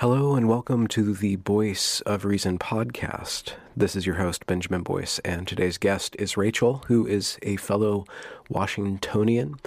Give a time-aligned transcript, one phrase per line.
[0.00, 3.54] Hello and welcome to the Voice of Reason podcast.
[3.74, 8.04] This is your host, Benjamin Boyce, and today's guest is Rachel, who is a fellow
[8.50, 9.58] Washingtonian.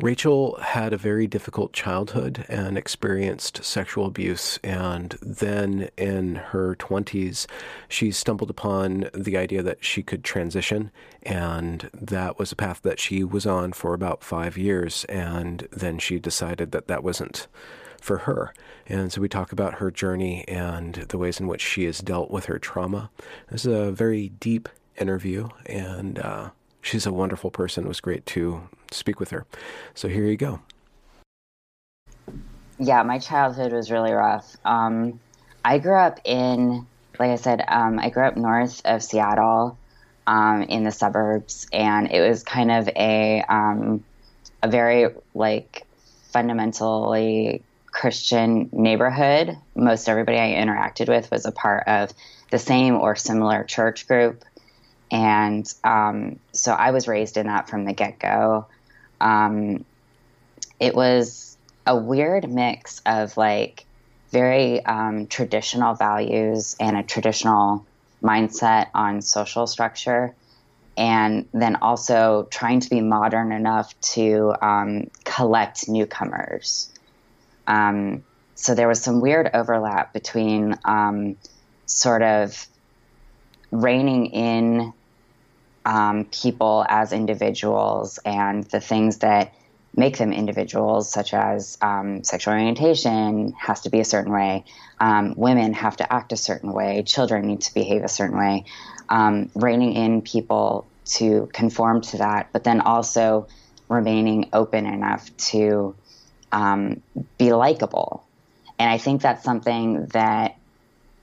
[0.00, 4.58] Rachel had a very difficult childhood and experienced sexual abuse.
[4.64, 7.46] And then in her 20s,
[7.86, 10.90] she stumbled upon the idea that she could transition.
[11.22, 15.04] And that was a path that she was on for about five years.
[15.10, 17.46] And then she decided that that wasn't
[18.06, 18.54] for her.
[18.86, 22.30] And so we talk about her journey and the ways in which she has dealt
[22.30, 23.10] with her trauma.
[23.50, 27.84] This is a very deep interview, and uh, she's a wonderful person.
[27.84, 29.44] It was great to speak with her.
[29.94, 30.60] So here you go.
[32.78, 34.56] Yeah, my childhood was really rough.
[34.64, 35.18] Um,
[35.64, 36.86] I grew up in,
[37.18, 39.76] like I said, um, I grew up north of Seattle
[40.26, 44.04] um, in the suburbs, and it was kind of a um,
[44.62, 45.86] a very like
[46.32, 47.62] fundamentally
[47.96, 49.56] Christian neighborhood.
[49.74, 52.12] Most everybody I interacted with was a part of
[52.50, 54.44] the same or similar church group.
[55.10, 58.66] And um, so I was raised in that from the get go.
[59.18, 59.86] Um,
[60.78, 63.86] it was a weird mix of like
[64.30, 67.86] very um, traditional values and a traditional
[68.22, 70.34] mindset on social structure.
[70.98, 76.90] And then also trying to be modern enough to um, collect newcomers.
[77.66, 81.36] Um, so there was some weird overlap between um,
[81.84, 82.66] sort of
[83.70, 84.92] reining in
[85.84, 89.52] um, people as individuals and the things that
[89.94, 94.64] make them individuals, such as um, sexual orientation has to be a certain way,
[95.00, 98.64] um, women have to act a certain way, children need to behave a certain way,
[99.08, 103.46] um, reining in people to conform to that, but then also
[103.88, 105.94] remaining open enough to
[106.52, 107.02] um,
[107.38, 108.24] be likable.
[108.78, 110.56] And I think that's something that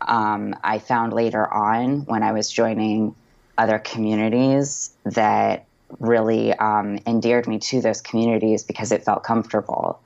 [0.01, 3.15] um, I found later on when I was joining
[3.57, 5.65] other communities that
[5.99, 10.01] really um, endeared me to those communities because it felt comfortable.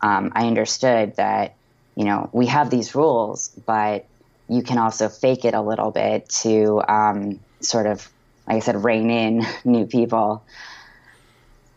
[0.00, 1.54] Um, I understood that,
[1.94, 4.06] you know, we have these rules, but
[4.48, 8.08] you can also fake it a little bit to um, sort of,
[8.48, 10.42] like I said, rein in new people.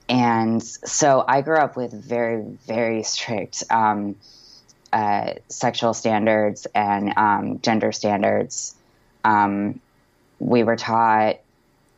[0.09, 4.15] And so I grew up with very, very strict um,
[4.91, 8.75] uh, sexual standards and um, gender standards.
[9.23, 9.79] Um,
[10.39, 11.37] we were taught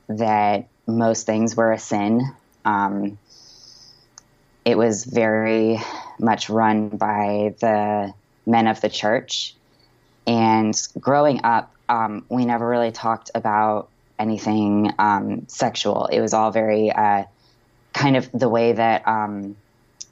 [0.08, 2.22] that most things were a sin.
[2.64, 3.18] Um,
[4.64, 5.80] it was very
[6.20, 8.14] much run by the
[8.46, 9.56] men of the church.
[10.28, 16.06] And growing up, um, we never really talked about anything um, sexual.
[16.08, 17.26] It was all very uh,
[17.96, 19.56] kind of the way that um,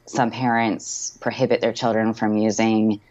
[0.06, 3.02] some parents prohibit their children from using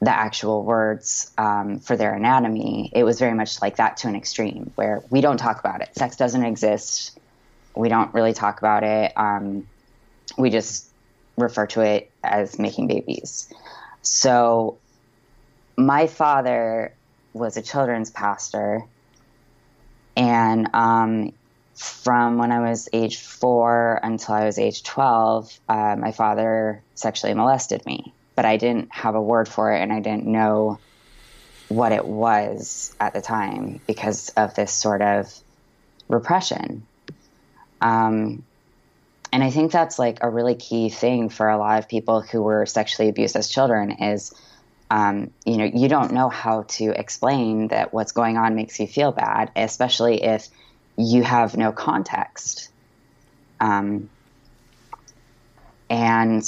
[0.00, 4.16] the actual words um, for their anatomy, it was very much like that to an
[4.16, 5.94] extreme where we don't talk about it.
[5.96, 7.18] Sex doesn't exist.
[7.74, 9.12] We don't really talk about it.
[9.16, 9.68] Um,
[10.38, 10.88] we just
[11.36, 13.52] refer to it as making babies.
[14.02, 14.78] So,
[15.76, 16.92] my father
[17.32, 18.84] was a children's pastor,
[20.16, 21.32] and um,
[21.82, 27.34] from when I was age four until I was age 12, uh, my father sexually
[27.34, 28.14] molested me.
[28.36, 30.78] But I didn't have a word for it and I didn't know
[31.68, 35.34] what it was at the time because of this sort of
[36.08, 36.86] repression.
[37.80, 38.44] Um,
[39.32, 42.42] and I think that's like a really key thing for a lot of people who
[42.42, 44.32] were sexually abused as children is,
[44.90, 48.86] um, you know, you don't know how to explain that what's going on makes you
[48.86, 50.48] feel bad, especially if
[50.96, 52.70] you have no context.
[53.60, 54.10] Um,
[55.88, 56.42] and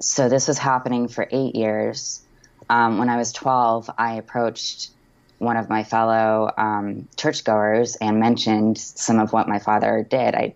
[0.00, 2.22] so this was happening for eight years.
[2.68, 4.90] Um, when I was 12, I approached
[5.38, 10.34] one of my fellow um, churchgoers and mentioned some of what my father did.
[10.34, 10.54] I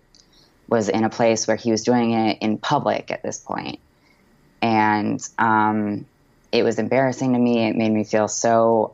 [0.67, 3.79] was in a place where he was doing it in public at this point.
[4.61, 6.05] And um,
[6.51, 7.67] it was embarrassing to me.
[7.67, 8.93] It made me feel so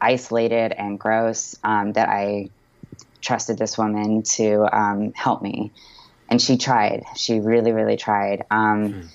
[0.00, 2.50] isolated and gross um, that I
[3.20, 5.72] trusted this woman to um, help me.
[6.30, 7.04] And she tried.
[7.16, 8.44] She really, really tried.
[8.50, 9.08] Um, mm.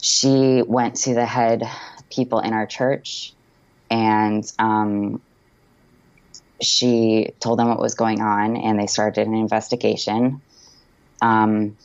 [0.00, 1.62] She went to the head
[2.10, 3.32] people in our church,
[3.90, 5.20] and um,
[6.60, 10.40] she told them what was going on, and they started an investigation.
[11.20, 11.76] Um,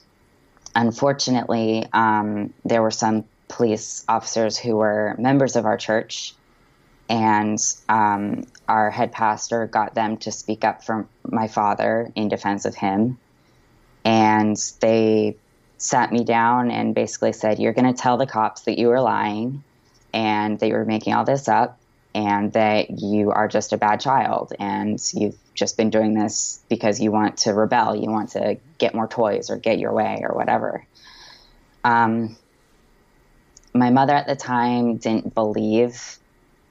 [0.75, 6.33] unfortunately, um, there were some police officers who were members of our church,
[7.09, 7.59] and
[7.89, 12.75] um, our head pastor got them to speak up for my father in defense of
[12.75, 13.17] him.
[14.05, 15.35] And they
[15.79, 19.01] sat me down and basically said, You're going to tell the cops that you were
[19.01, 19.63] lying
[20.13, 21.79] and that you were making all this up
[22.13, 26.99] and that you are just a bad child and you've just been doing this because
[26.99, 30.35] you want to rebel, you want to get more toys or get your way or
[30.35, 30.85] whatever.
[31.83, 32.37] Um,
[33.73, 36.19] my mother at the time didn't believe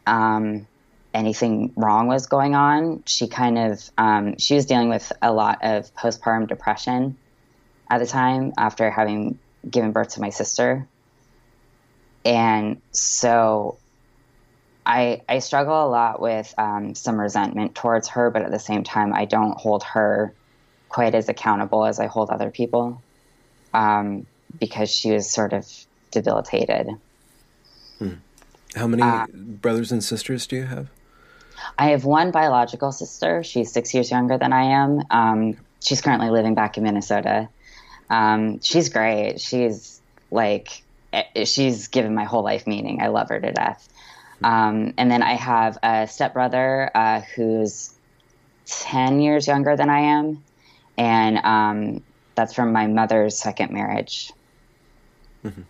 [0.09, 0.67] um,
[1.15, 3.03] anything wrong was going on.
[3.07, 7.17] She kind of um, she was dealing with a lot of postpartum depression
[7.91, 9.39] at the time after having
[9.69, 10.87] given birth to my sister,
[12.25, 13.79] and so
[14.89, 18.85] I, I struggle a lot with um, some resentment towards her, but at the same
[18.85, 20.33] time, I don't hold her
[20.89, 23.03] quite as accountable as I hold other people
[23.75, 24.27] um,
[24.59, 25.71] because she was sort of
[26.11, 26.89] debilitated.
[27.99, 28.15] Hmm.
[28.75, 30.89] How many uh, brothers and sisters do you have?
[31.79, 33.43] I have one biological sister.
[33.43, 35.03] She's six years younger than I am.
[35.11, 37.49] Um, she's currently living back in Minnesota.
[38.11, 39.41] Um, she's great.
[39.41, 40.01] She's
[40.31, 40.83] like,
[41.13, 43.01] eh, she's given my whole life meaning.
[43.03, 43.89] I love her to death.
[44.43, 47.93] Um, and then I have a stepbrother uh, who's
[48.67, 50.45] 10 years younger than I am.
[50.97, 52.05] And um,
[52.35, 54.33] that's from my mother's second marriage.
[55.45, 55.63] Mm-hmm.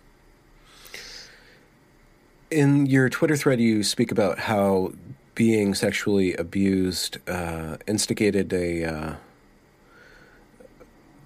[2.51, 4.93] In your Twitter thread, you speak about how
[5.35, 8.83] being sexually abused uh, instigated a.
[8.83, 9.13] Uh,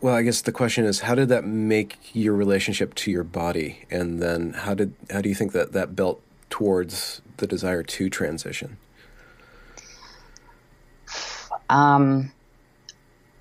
[0.01, 3.85] well, I guess the question is, how did that make your relationship to your body,
[3.89, 8.09] and then how did how do you think that that built towards the desire to
[8.09, 8.77] transition?
[11.69, 12.33] Um,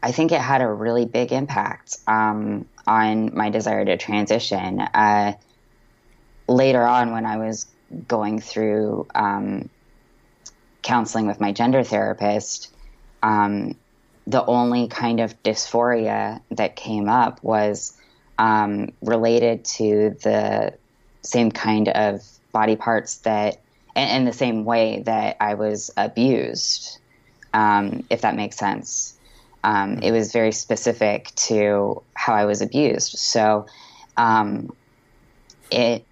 [0.02, 4.80] I think it had a really big impact um, on my desire to transition.
[4.80, 5.34] Uh,
[6.48, 7.66] later on, when I was
[8.08, 9.68] going through um,
[10.82, 12.72] counseling with my gender therapist,
[13.22, 13.76] um,
[14.26, 17.96] the only kind of dysphoria that came up was
[18.38, 20.74] um, related to the
[21.22, 22.22] same kind of
[22.52, 23.58] body parts that
[23.94, 26.98] in, the same way that I was abused,
[27.52, 29.18] um, if that makes sense.
[29.64, 33.18] Um, it was very specific to how I was abused.
[33.18, 33.66] So,
[34.16, 34.74] um,
[35.70, 36.04] it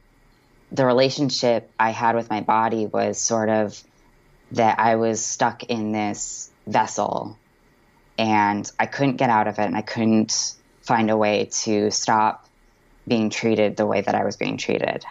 [0.72, 3.82] the relationship I had with my body was sort of
[4.52, 7.38] that I was stuck in this vessel,
[8.19, 12.49] and I couldn't get out of it, and I couldn't find a way to stop
[13.06, 15.05] being treated the way that I was being treated.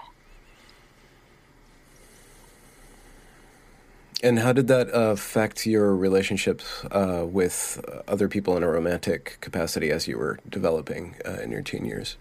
[4.22, 9.92] And how did that affect your relationships uh, with other people in a romantic capacity
[9.92, 12.18] as you were developing uh, in your teen years?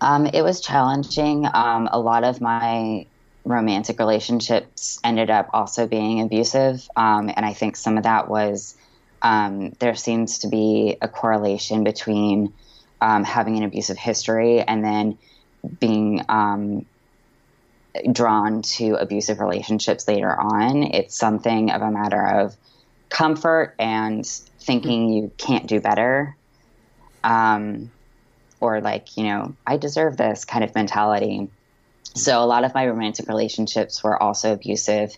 [0.00, 1.46] Um, it was challenging.
[1.52, 3.06] Um, a lot of my
[3.44, 6.88] romantic relationships ended up also being abusive.
[6.96, 8.76] Um, and I think some of that was
[9.22, 12.52] um, there seems to be a correlation between
[13.00, 15.18] um, having an abusive history and then
[15.78, 16.86] being um,
[18.10, 20.82] drawn to abusive relationships later on.
[20.82, 22.56] It's something of a matter of
[23.08, 24.26] comfort and
[24.60, 26.36] thinking you can't do better.
[27.24, 27.90] Um,
[28.60, 31.48] or like, you know, I deserve this kind of mentality.
[32.14, 35.16] So a lot of my romantic relationships were also abusive.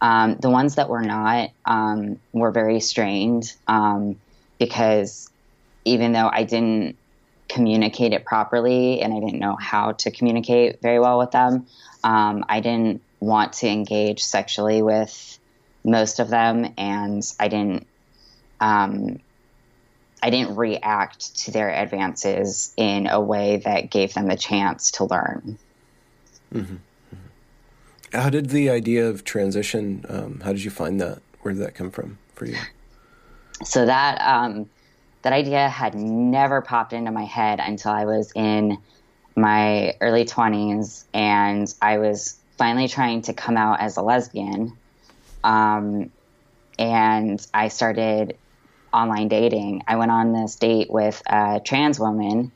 [0.00, 4.16] Um, the ones that were not um, were very strained um,
[4.58, 5.30] because
[5.84, 6.96] even though I didn't
[7.48, 11.66] communicate it properly and I didn't know how to communicate very well with them,
[12.02, 15.38] um, I didn't want to engage sexually with
[15.84, 17.86] most of them, and I didn't.
[20.22, 25.04] I didn't react to their advances in a way that gave them the chance to
[25.04, 25.58] learn.
[26.54, 26.74] Mm-hmm.
[26.74, 28.18] Mm-hmm.
[28.18, 30.04] How did the idea of transition?
[30.08, 31.20] Um, how did you find that?
[31.40, 32.56] Where did that come from for you?
[33.64, 34.68] So that um,
[35.22, 38.78] that idea had never popped into my head until I was in
[39.36, 44.76] my early 20s and I was finally trying to come out as a lesbian.
[45.42, 46.10] Um,
[46.78, 48.36] and I started
[48.92, 49.84] online dating.
[49.86, 52.52] I went on this date with a trans woman,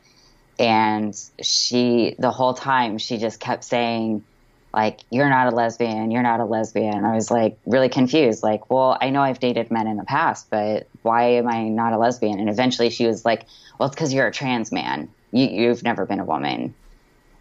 [0.58, 4.24] and she, the whole time, she just kept saying,
[4.72, 7.04] like, you're not a lesbian, you're not a lesbian.
[7.04, 8.42] I was like really confused.
[8.42, 11.94] Like, well, I know I've dated men in the past, but why am I not
[11.94, 12.38] a lesbian?
[12.40, 13.46] And eventually she was like,
[13.78, 16.74] well, it's because you're a trans man you, you've never been a woman.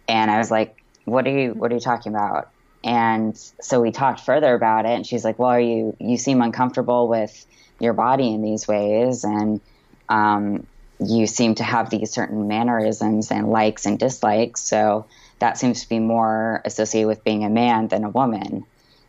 [0.08, 2.50] And I was like, what are you what are you talking about?
[2.84, 6.42] And so we talked further about it, and she's like, well, are you you seem
[6.42, 7.46] uncomfortable with
[7.80, 9.60] your body in these ways, and
[10.08, 10.66] um,
[10.98, 14.60] you seem to have these certain mannerisms and likes and dislikes.
[14.62, 15.06] So
[15.38, 18.64] that seems to be more associated with being a man than a woman.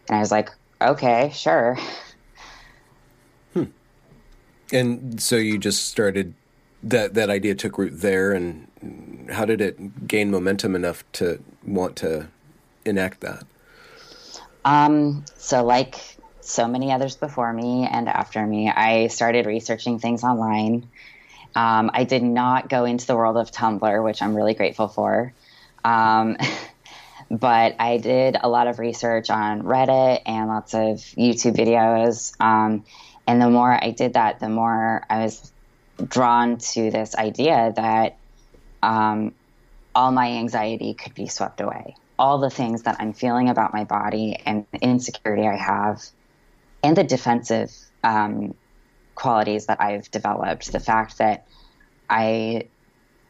[0.07, 0.49] And I was like,
[0.81, 1.77] okay, sure.
[3.53, 3.65] Hmm.
[4.71, 6.33] And so you just started
[6.83, 8.67] that that idea took root there and
[9.31, 12.27] how did it gain momentum enough to want to
[12.85, 13.45] enact that?
[14.63, 16.16] Um, so like
[16.47, 20.87] so many others before me and after me, I started researching things online.
[21.55, 25.33] Um, I did not go into the world of Tumblr, which I'm really grateful for.
[25.83, 26.37] Um,
[27.31, 32.39] but I did a lot of research on Reddit and lots of YouTube videos.
[32.39, 32.85] Um,
[33.25, 35.51] and the more I did that, the more I was
[36.05, 38.17] drawn to this idea that
[38.81, 39.33] um,
[39.93, 41.95] all my anxiety could be swept away.
[42.17, 46.01] All the things that I'm feeling about my body and the insecurity I have,
[46.83, 47.71] and the defensive
[48.03, 48.53] um,
[49.15, 50.71] qualities that I've developed.
[50.71, 51.45] The fact that
[52.09, 52.69] I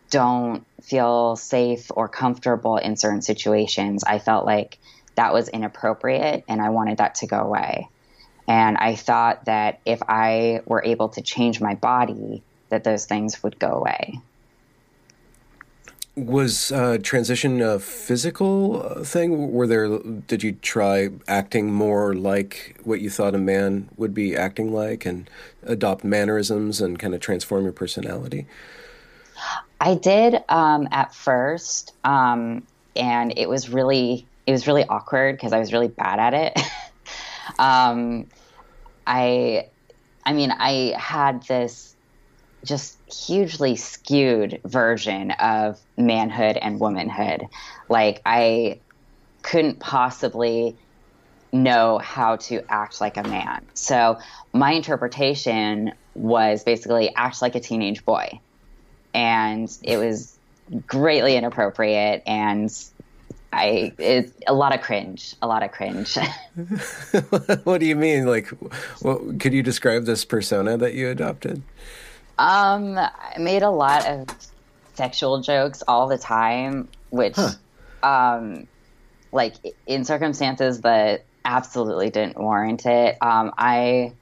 [0.09, 4.03] don't feel safe or comfortable in certain situations.
[4.05, 4.77] I felt like
[5.15, 7.89] that was inappropriate and I wanted that to go away.
[8.47, 13.43] And I thought that if I were able to change my body, that those things
[13.43, 14.19] would go away.
[16.17, 19.51] Was uh, transition a physical uh, thing?
[19.51, 19.99] Were there?
[19.99, 25.05] Did you try acting more like what you thought a man would be acting like,
[25.05, 25.29] and
[25.63, 28.47] adopt mannerisms and kind of transform your personality?
[29.79, 32.63] I did um, at first, um,
[32.95, 36.59] and it was really it was really awkward because I was really bad at it.
[37.59, 38.27] um,
[39.05, 39.67] I,
[40.25, 41.96] I mean, I had this
[42.67, 47.47] just hugely skewed version of manhood and womanhood.
[47.89, 48.79] Like I
[49.41, 50.75] couldn't possibly
[51.53, 53.65] know how to act like a man.
[53.73, 54.19] So
[54.53, 58.39] my interpretation was basically act like a teenage boy.
[59.13, 60.37] And it was
[60.85, 62.69] greatly inappropriate and
[63.53, 66.17] I it's a lot of cringe, a lot of cringe.
[67.63, 68.27] what do you mean?
[68.27, 68.49] Like,
[68.99, 71.63] what, could you describe this persona that you adopted?
[72.39, 74.27] Um, I made a lot of
[74.93, 77.53] sexual jokes all the time, which, huh.
[78.03, 78.67] um,
[79.31, 83.17] like in circumstances that absolutely didn't warrant it.
[83.21, 84.13] Um, I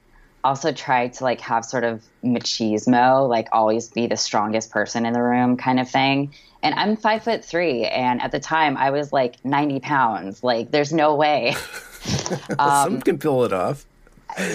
[0.44, 5.12] also tried to like have sort of machismo, like always be the strongest person in
[5.12, 6.32] the room kind of thing.
[6.62, 10.42] And I'm five foot three, and at the time I was like 90 pounds.
[10.42, 11.50] Like, there's no way.
[12.58, 13.86] um, some can pull it off.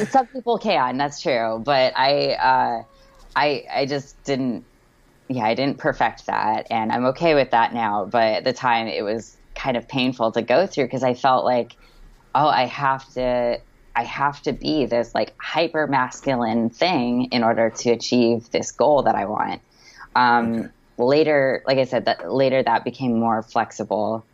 [0.10, 1.62] Some people can, that's true.
[1.63, 2.84] But I, uh,
[3.36, 4.66] I I just didn't
[5.30, 8.88] yeah, I didn't perfect that and I'm okay with that now, but at the time
[8.88, 11.76] it was kind of painful to go through because I felt like
[12.36, 13.60] oh, I have to
[13.96, 19.04] I have to be this like hyper masculine thing in order to achieve this goal
[19.04, 19.62] that I want.
[20.16, 20.68] Um, okay.
[20.98, 24.26] Later, like I said, that later that became more flexible.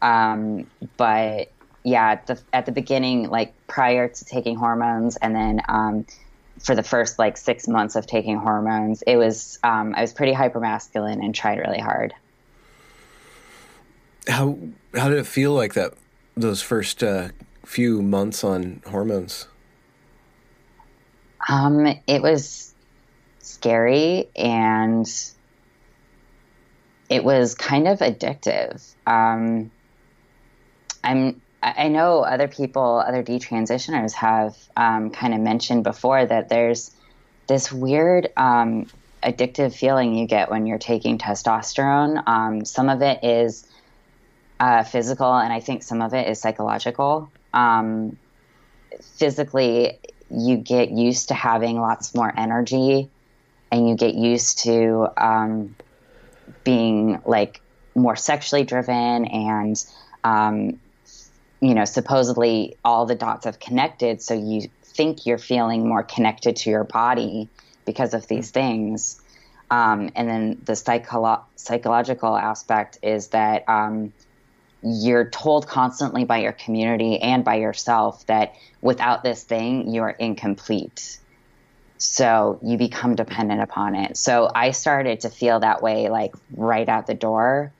[0.00, 1.52] Um, but
[1.84, 6.06] yeah, at the, at the beginning, like prior to taking hormones, and then um,
[6.62, 10.32] for the first like six months of taking hormones, it was um, I was pretty
[10.32, 12.14] hypermasculine and tried really hard.
[14.28, 14.58] How
[14.94, 15.94] how did it feel like that
[16.36, 17.30] those first uh,
[17.64, 19.48] few months on hormones?
[21.48, 22.72] Um, it was
[23.40, 25.06] scary and
[27.08, 28.94] it was kind of addictive.
[29.06, 29.72] Um,
[31.02, 36.90] I'm I know other people, other detransitioners have um, kind of mentioned before that there's
[37.46, 38.88] this weird um,
[39.22, 42.26] addictive feeling you get when you're taking testosterone.
[42.26, 43.64] Um, some of it is
[44.58, 47.30] uh, physical, and I think some of it is psychological.
[47.54, 48.16] Um,
[49.16, 50.00] physically,
[50.30, 53.08] you get used to having lots more energy,
[53.70, 55.76] and you get used to um,
[56.64, 57.60] being like
[57.94, 59.84] more sexually driven and
[60.24, 60.80] um,
[61.62, 66.56] you know, supposedly all the dots have connected, so you think you're feeling more connected
[66.56, 67.48] to your body
[67.86, 69.20] because of these things.
[69.70, 74.12] Um, and then the psycholo- psychological aspect is that um,
[74.82, 81.20] you're told constantly by your community and by yourself that without this thing, you're incomplete.
[81.98, 84.16] So you become dependent upon it.
[84.16, 87.72] So I started to feel that way like right out the door.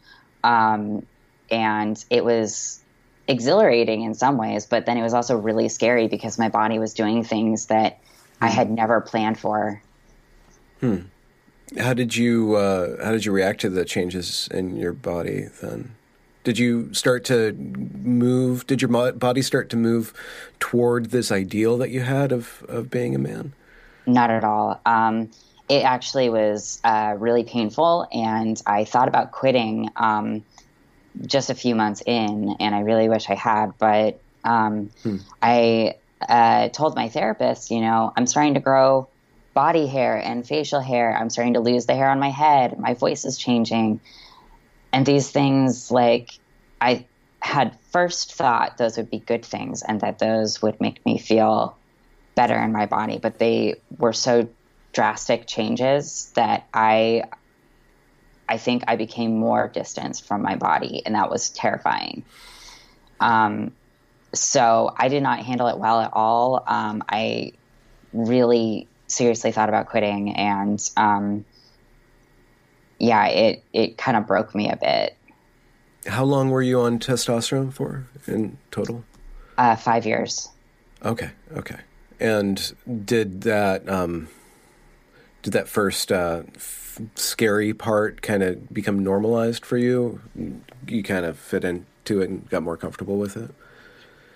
[0.45, 1.05] Um,
[1.51, 2.82] and it was
[3.29, 6.95] exhilarating in some ways, but then it was also really scary because my body was
[6.95, 8.00] doing things that
[8.41, 9.81] I had never planned for.
[10.81, 11.02] Hmm.
[11.79, 15.95] How did you uh, How did you react to the changes in your body then?
[16.45, 18.67] Did you start to move?
[18.67, 20.12] Did your body start to move
[20.59, 23.52] toward this ideal that you had of, of being a man?
[24.07, 24.81] Not at all.
[24.85, 25.31] Um,
[25.69, 30.45] it actually was uh, really painful, and I thought about quitting um,
[31.21, 33.73] just a few months in, and I really wish I had.
[33.78, 35.19] But um, hmm.
[35.40, 35.97] I
[36.28, 39.09] uh, told my therapist, you know, I'm starting to grow
[39.54, 41.16] body hair and facial hair.
[41.16, 42.78] I'm starting to lose the hair on my head.
[42.78, 44.00] My voice is changing.
[44.92, 46.38] And these things, like,
[46.81, 47.07] I
[47.40, 51.76] had first thought those would be good things and that those would make me feel
[52.35, 54.49] better in my body, but they were so
[54.92, 57.25] drastic changes that I
[58.52, 62.23] I think I became more distanced from my body, and that was terrifying.
[63.18, 63.73] Um,
[64.35, 66.62] so I did not handle it well at all.
[66.66, 67.52] Um, I
[68.12, 71.47] really seriously thought about quitting, and um,
[72.99, 75.16] yeah, it it kind of broke me a bit.
[76.06, 79.02] How long were you on testosterone for in total?
[79.56, 80.50] Uh, five years.
[81.02, 81.78] Okay, okay.
[82.21, 82.75] And
[83.06, 84.28] did that um,
[85.42, 86.42] did that first uh,
[87.14, 90.20] scary part kind of become normalized for you?
[90.87, 93.50] You kind of fit into it and got more comfortable with it.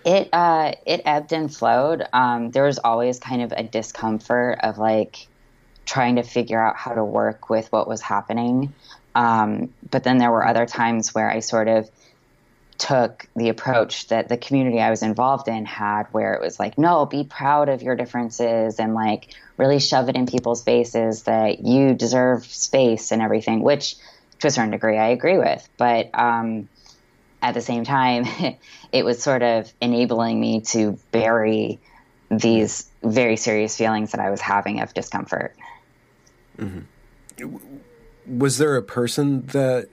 [0.04, 2.04] It uh, it ebbed and flowed.
[2.12, 5.26] Um, there was always kind of a discomfort of like
[5.84, 8.72] trying to figure out how to work with what was happening.
[9.14, 11.90] Um, but then there were other times where I sort of
[12.78, 16.76] took the approach that the community I was involved in had, where it was like,
[16.76, 21.60] no, be proud of your differences and like really shove it in people's faces that
[21.60, 23.96] you deserve space and everything, which
[24.40, 25.66] to a certain degree I agree with.
[25.76, 26.68] But um,
[27.42, 28.26] at the same time,
[28.92, 31.78] it was sort of enabling me to bury
[32.30, 35.54] these very serious feelings that I was having of discomfort.
[36.58, 37.56] Mm-hmm.
[38.38, 39.88] Was there a person that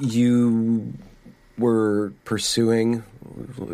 [0.00, 0.94] you
[1.58, 3.02] were pursuing?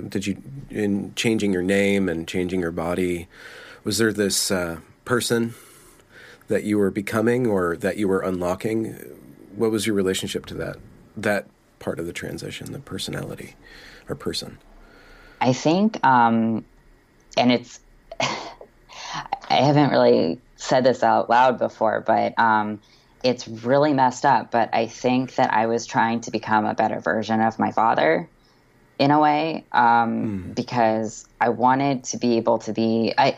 [0.08, 3.28] Did you, in changing your name and changing your body,
[3.84, 5.54] was there this uh, person
[6.48, 8.94] that you were becoming or that you were unlocking?
[9.54, 10.76] What was your relationship to that?
[11.16, 11.46] That
[11.78, 13.54] part of the transition, the personality
[14.08, 14.58] or person?
[15.40, 16.64] I think, um,
[17.36, 17.80] and it's,
[18.20, 18.36] I
[19.48, 22.80] haven't really said this out loud before, but um,
[23.24, 24.50] it's really messed up.
[24.50, 28.28] But I think that I was trying to become a better version of my father
[28.98, 30.54] in a way um, mm.
[30.54, 33.14] because I wanted to be able to be.
[33.16, 33.36] I,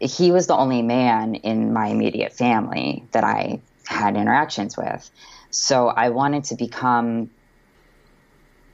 [0.00, 5.10] he was the only man in my immediate family that I had interactions with.
[5.50, 7.30] So I wanted to become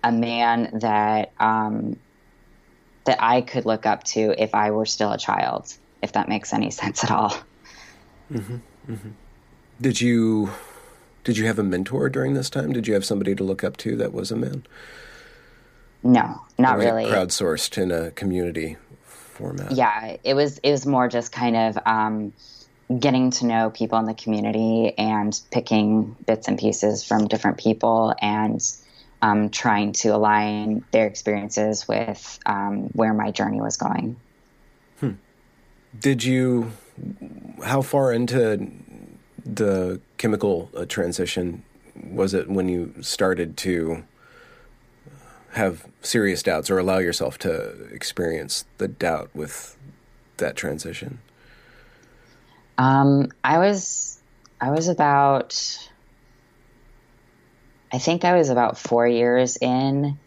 [0.02, 1.96] a man that um,
[3.04, 6.52] that I could look up to if I were still a child, if that makes
[6.52, 7.36] any sense at all.
[8.32, 8.56] Mm-hmm,
[8.88, 9.10] mm-hmm.
[9.80, 10.50] Did you
[11.24, 12.72] did you have a mentor during this time?
[12.72, 14.66] Did you have somebody to look up to that was a man?
[16.02, 17.04] No, not really.
[17.04, 18.76] Crowdsourced in a community
[19.32, 19.72] format.
[19.72, 20.58] Yeah, it was.
[20.58, 21.78] It was more just kind of.
[21.86, 22.32] Um,
[22.98, 28.14] getting to know people in the community and picking bits and pieces from different people
[28.20, 28.60] and
[29.22, 34.16] um, trying to align their experiences with um, where my journey was going.
[35.00, 35.12] Hmm.
[35.98, 36.72] Did you,
[37.64, 38.70] how far into
[39.44, 41.62] the chemical uh, transition
[41.94, 44.04] was it when you started to
[45.52, 49.76] have serious doubts or allow yourself to experience the doubt with
[50.38, 51.18] that transition?
[52.78, 54.20] Um, I was
[54.60, 55.88] I was about
[57.92, 60.18] I think I was about four years in.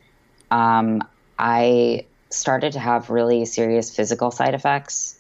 [0.52, 1.04] Um,
[1.40, 5.18] I started to have really serious physical side effects.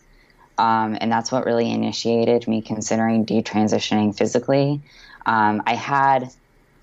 [0.57, 4.81] Um, and that's what really initiated me considering detransitioning physically.
[5.25, 6.31] Um, I had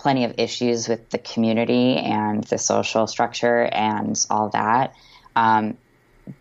[0.03, 4.95] plenty of issues with the community and the social structure and all that.
[5.37, 5.79] Um,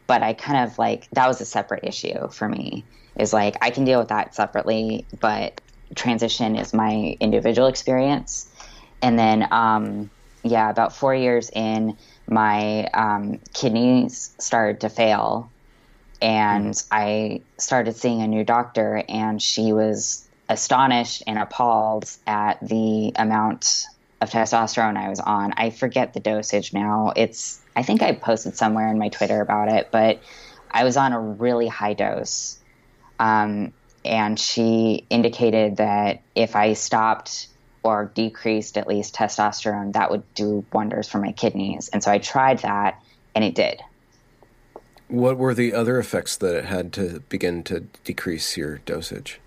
[0.08, 2.84] but I kind of like that was a separate issue for me.
[3.18, 5.62] Is like I can deal with that separately, but
[5.96, 8.48] transition is my individual experience.
[9.02, 10.10] And then, um,
[10.44, 11.98] yeah, about four years in,
[12.28, 15.52] my um, kidneys started to fail.
[16.22, 16.76] And.
[16.92, 23.86] I started seeing a new doctor, and she was astonished and appalled at the amount
[24.20, 25.54] of testosterone I was on.
[25.56, 27.14] I forget the dosage now.
[27.16, 30.22] It's, I think I posted somewhere in my Twitter about it, but
[30.70, 32.60] I was on a really high dose.
[33.20, 37.48] Um, and she indicated that if I stopped
[37.84, 41.90] or decreased at least testosterone, that would do wonders for my kidneys.
[41.90, 43.02] And so I tried that
[43.34, 43.82] and it did.
[45.08, 49.41] What were the other effects that it had to begin to decrease your dosage?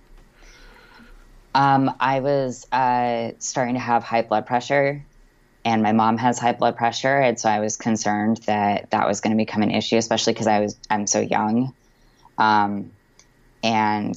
[1.55, 5.05] Um, I was uh, starting to have high blood pressure
[5.65, 9.21] and my mom has high blood pressure, and so I was concerned that that was
[9.21, 11.73] going to become an issue, especially because I was I'm so young,
[12.37, 12.91] um,
[13.63, 14.15] and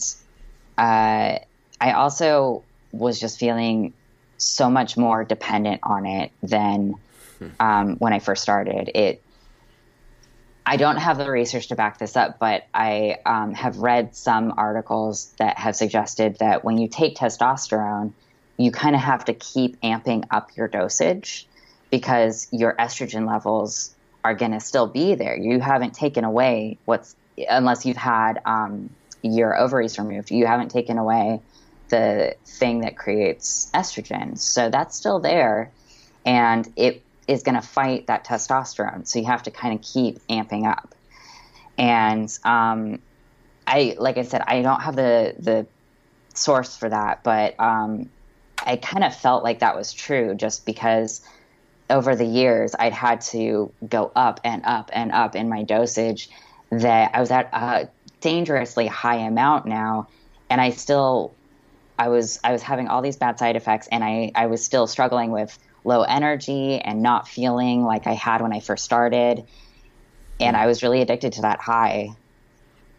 [0.78, 1.39] uh,
[1.80, 3.93] I also was just feeling
[4.38, 6.95] so much more dependent on it than
[7.39, 7.47] hmm.
[7.60, 8.91] um, when I first started.
[8.93, 9.21] It
[10.69, 14.53] I don't have the research to back this up, but I um, have read some
[14.58, 18.12] articles that have suggested that when you take testosterone,
[18.58, 21.47] you kind of have to keep amping up your dosage
[21.89, 25.38] because your estrogen levels are going to still be there.
[25.38, 27.15] You haven't taken away what's,
[27.49, 28.89] unless you've had um,
[29.21, 31.39] your ovaries removed, you haven't taken away
[31.88, 34.38] the thing that creates estrogen.
[34.38, 35.71] So that's still there.
[36.25, 39.07] And it is going to fight that testosterone.
[39.07, 40.95] So you have to kind of keep amping up.
[41.77, 42.99] And um,
[43.65, 45.67] I, like I said, I don't have the the
[46.33, 48.09] source for that, but um,
[48.65, 51.21] I kind of felt like that was true just because
[51.89, 56.29] over the years I'd had to go up and up and up in my dosage.
[56.69, 57.87] That I was at a
[58.19, 60.07] dangerously high amount now,
[60.49, 61.33] and I still
[61.97, 64.87] I was I was having all these bad side effects, and I I was still
[64.87, 69.45] struggling with low energy and not feeling like I had when I first started.
[70.39, 72.09] And I was really addicted to that high.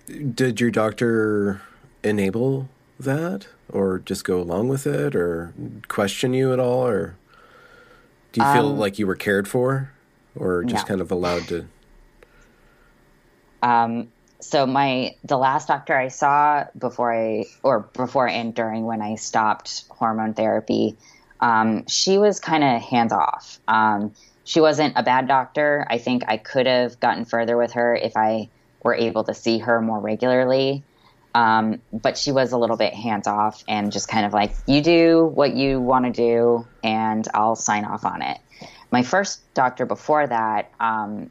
[0.06, 1.62] Did your doctor
[2.02, 5.52] enable that or just go along with it or
[5.88, 7.16] question you at all or
[8.32, 9.92] do you feel um, like you were cared for
[10.34, 10.88] or just no.
[10.88, 11.66] kind of allowed to
[13.62, 14.08] um
[14.40, 19.16] so my the last doctor I saw before I or before and during when I
[19.16, 20.96] stopped hormone therapy
[21.40, 23.60] um, she was kind of hands off.
[23.68, 25.86] Um, she wasn't a bad doctor.
[25.90, 28.48] I think I could have gotten further with her if I
[28.82, 30.82] were able to see her more regularly.
[31.34, 34.80] Um, but she was a little bit hands off and just kind of like, you
[34.80, 38.38] do what you want to do, and I'll sign off on it.
[38.90, 41.30] My first doctor before that, um,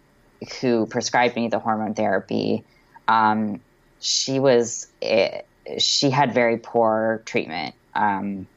[0.61, 2.63] who prescribed me the hormone therapy,
[3.07, 3.59] um,
[3.99, 7.73] she was, it, eh, she had very poor treatment.
[7.95, 8.47] Um,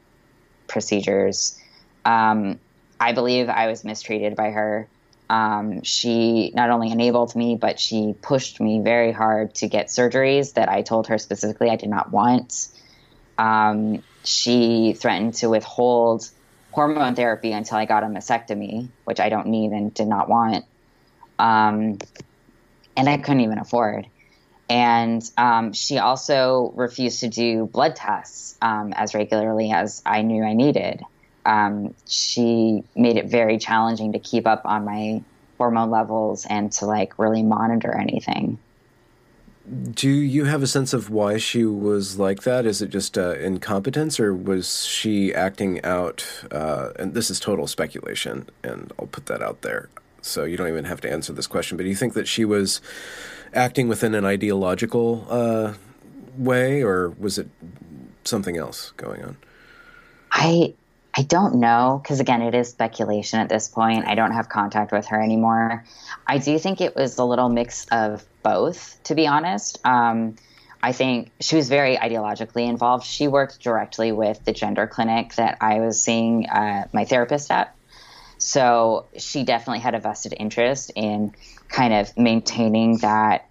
[0.71, 1.59] procedures.
[2.05, 2.59] Um,
[2.99, 4.87] I believe I was mistreated by her.
[5.29, 10.53] Um, she not only enabled me, but she pushed me very hard to get surgeries
[10.53, 12.67] that I told her specifically I did not want.
[13.37, 16.29] Um, she threatened to withhold
[16.71, 20.65] hormone therapy until I got a mastectomy, which I don't need and did not want.
[21.39, 21.97] Um,
[22.95, 24.07] and I couldn't even afford.
[24.71, 30.45] And um, she also refused to do blood tests um, as regularly as I knew
[30.45, 31.01] I needed.
[31.45, 35.23] Um, she made it very challenging to keep up on my
[35.57, 38.59] hormone levels and to like really monitor anything.
[39.93, 42.65] Do you have a sense of why she was like that?
[42.65, 46.25] Is it just uh, incompetence, or was she acting out?
[46.49, 49.89] Uh, and this is total speculation, and I'll put that out there,
[50.21, 51.77] so you don't even have to answer this question.
[51.77, 52.81] But do you think that she was
[53.53, 55.73] acting within an ideological uh,
[56.37, 57.47] way, or was it
[58.23, 59.37] something else going on?
[60.31, 60.73] I
[61.13, 64.05] I don't know because again, it is speculation at this point.
[64.07, 65.83] I don't have contact with her anymore.
[66.25, 69.79] I do think it was a little mix of both, to be honest.
[69.85, 70.35] Um,
[70.83, 73.05] I think she was very ideologically involved.
[73.05, 77.75] She worked directly with the gender clinic that I was seeing uh, my therapist at.
[78.41, 81.33] So she definitely had a vested interest in
[81.67, 83.47] kind of maintaining that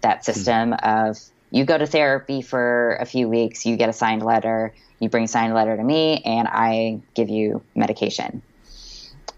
[0.00, 1.08] that system mm-hmm.
[1.10, 1.18] of
[1.50, 5.24] you go to therapy for a few weeks, you get a signed letter, you bring
[5.24, 8.42] a signed letter to me, and I give you medication.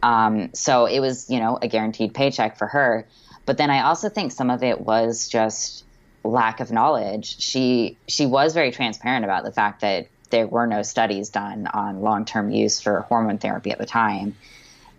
[0.02, 3.06] Um, so it was, you know, a guaranteed paycheck for her.
[3.46, 5.84] But then I also think some of it was just
[6.22, 7.40] lack of knowledge.
[7.40, 12.00] She she was very transparent about the fact that there were no studies done on
[12.00, 14.36] long term use for hormone therapy at the time,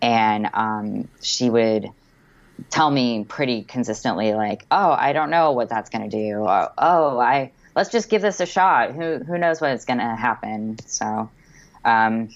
[0.00, 1.90] and um, she would
[2.70, 6.72] tell me pretty consistently like, "Oh, I don't know what that's going to do." Or,
[6.78, 8.92] "Oh, I let's just give this a shot.
[8.92, 11.30] Who who knows what's going to happen?" So,
[11.84, 12.28] um,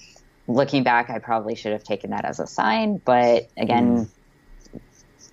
[0.47, 4.09] looking back, I probably should have taken that as a sign, but again,
[4.73, 4.79] mm.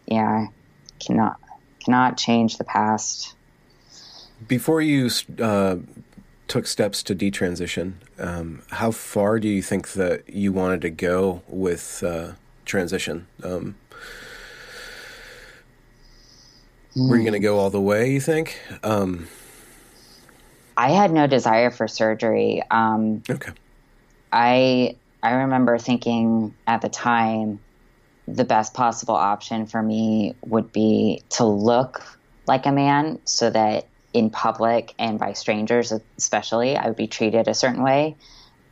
[0.07, 0.47] yeah,
[1.05, 1.41] cannot
[1.85, 3.35] cannot change the past.
[4.47, 5.77] Before you uh,
[6.49, 11.43] took steps to detransition, um, how far do you think that you wanted to go
[11.49, 12.33] with uh,
[12.65, 13.27] transition?
[13.43, 13.77] Um,
[16.97, 17.09] Mm.
[17.09, 18.13] Were you going to go all the way?
[18.13, 18.61] You think?
[18.83, 19.29] Um,
[20.77, 22.63] I had no desire for surgery.
[22.71, 23.53] Um, okay.
[24.33, 27.61] I I remember thinking at the time
[28.27, 32.03] the best possible option for me would be to look
[32.47, 37.49] like a man so that in public and by strangers especially I would be treated
[37.49, 38.17] a certain way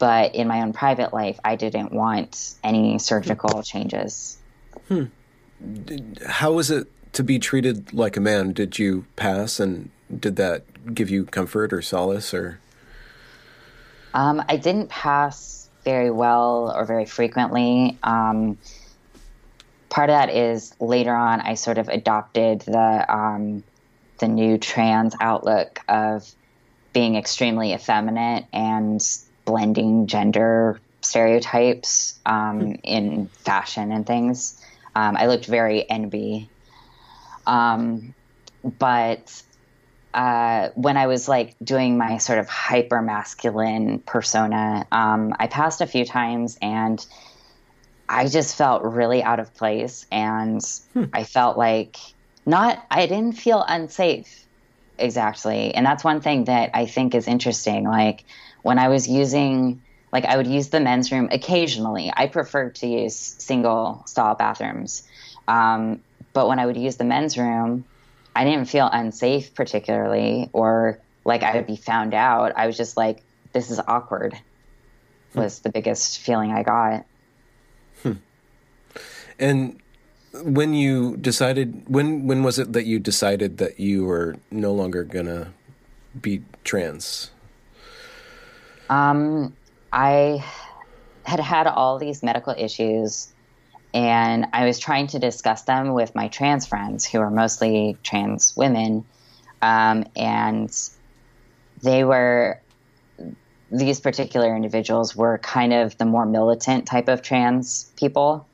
[0.02, 4.36] but in my own private life, I didn't want any surgical changes.
[4.88, 5.04] Hmm.
[6.26, 8.52] How was it to be treated like a man?
[8.52, 12.58] Did you pass, and did that give you comfort or solace, or?
[14.12, 17.96] Um, I didn't pass very well or very frequently.
[18.02, 18.58] Um,
[19.88, 23.62] part of that is later on, I sort of adopted the um,
[24.18, 26.30] the new trans outlook of
[26.92, 29.02] being extremely effeminate and
[29.44, 32.80] blending gender stereotypes um, mm.
[32.84, 34.60] in fashion and things.
[34.94, 36.48] Um, I looked very enby.
[37.46, 38.14] Um,
[38.62, 39.42] but
[40.14, 45.80] uh, when I was like doing my sort of hyper masculine persona, um, I passed
[45.80, 47.04] a few times and
[48.08, 50.06] I just felt really out of place.
[50.12, 51.04] And hmm.
[51.12, 51.96] I felt like
[52.44, 54.46] not, I didn't feel unsafe
[54.98, 55.74] exactly.
[55.74, 57.84] And that's one thing that I think is interesting.
[57.84, 58.24] Like
[58.62, 62.12] when I was using, like I would use the men's room occasionally.
[62.14, 65.02] I prefer to use single stall bathrooms.
[65.48, 66.00] Um,
[66.32, 67.84] but when I would use the men's room,
[68.34, 72.52] I didn't feel unsafe particularly or like I would be found out.
[72.56, 74.34] I was just like, this is awkward,
[75.34, 77.04] was the biggest feeling I got.
[78.02, 78.12] Hmm.
[79.38, 79.81] And
[80.32, 85.04] when you decided, when when was it that you decided that you were no longer
[85.04, 85.52] gonna
[86.20, 87.30] be trans?
[88.88, 89.54] Um,
[89.92, 90.44] I
[91.24, 93.32] had had all these medical issues
[93.94, 98.56] and I was trying to discuss them with my trans friends, who are mostly trans
[98.56, 99.04] women,
[99.60, 100.74] um, and
[101.82, 102.60] they were
[103.70, 108.46] these particular individuals were kind of the more militant type of trans people.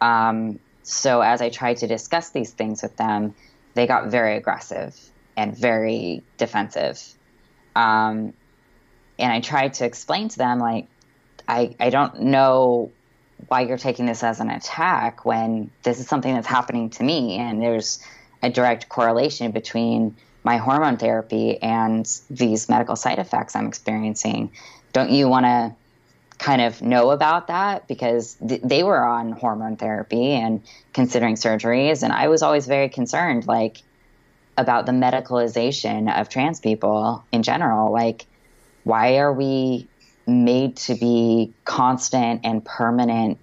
[0.00, 3.34] Um, so as I tried to discuss these things with them,
[3.74, 4.96] they got very aggressive
[5.36, 7.02] and very defensive.
[7.76, 8.34] Um,
[9.18, 10.86] and I tried to explain to them, like,
[11.46, 12.90] I, I don't know
[13.48, 17.36] why you're taking this as an attack when this is something that's happening to me
[17.38, 18.00] and there's
[18.42, 24.52] a direct correlation between my hormone therapy and these medical side effects I'm experiencing.
[24.92, 25.74] Don't you want to
[26.40, 32.02] kind of know about that because th- they were on hormone therapy and considering surgeries
[32.02, 33.76] and I was always very concerned like
[34.56, 38.26] about the medicalization of trans people in general like
[38.84, 39.90] why are we
[40.26, 43.38] made to be constant and permanent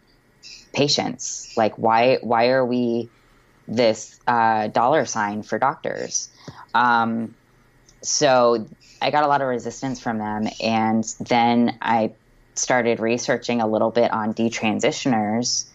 [0.74, 1.54] patients.
[1.58, 3.10] Like, why why are we
[3.68, 6.30] this uh, dollar sign for doctors?
[6.74, 7.36] Um,
[8.04, 8.70] so
[9.02, 12.14] I got a lot of resistance from them, and then I
[12.58, 15.66] started researching a little bit on detransitioners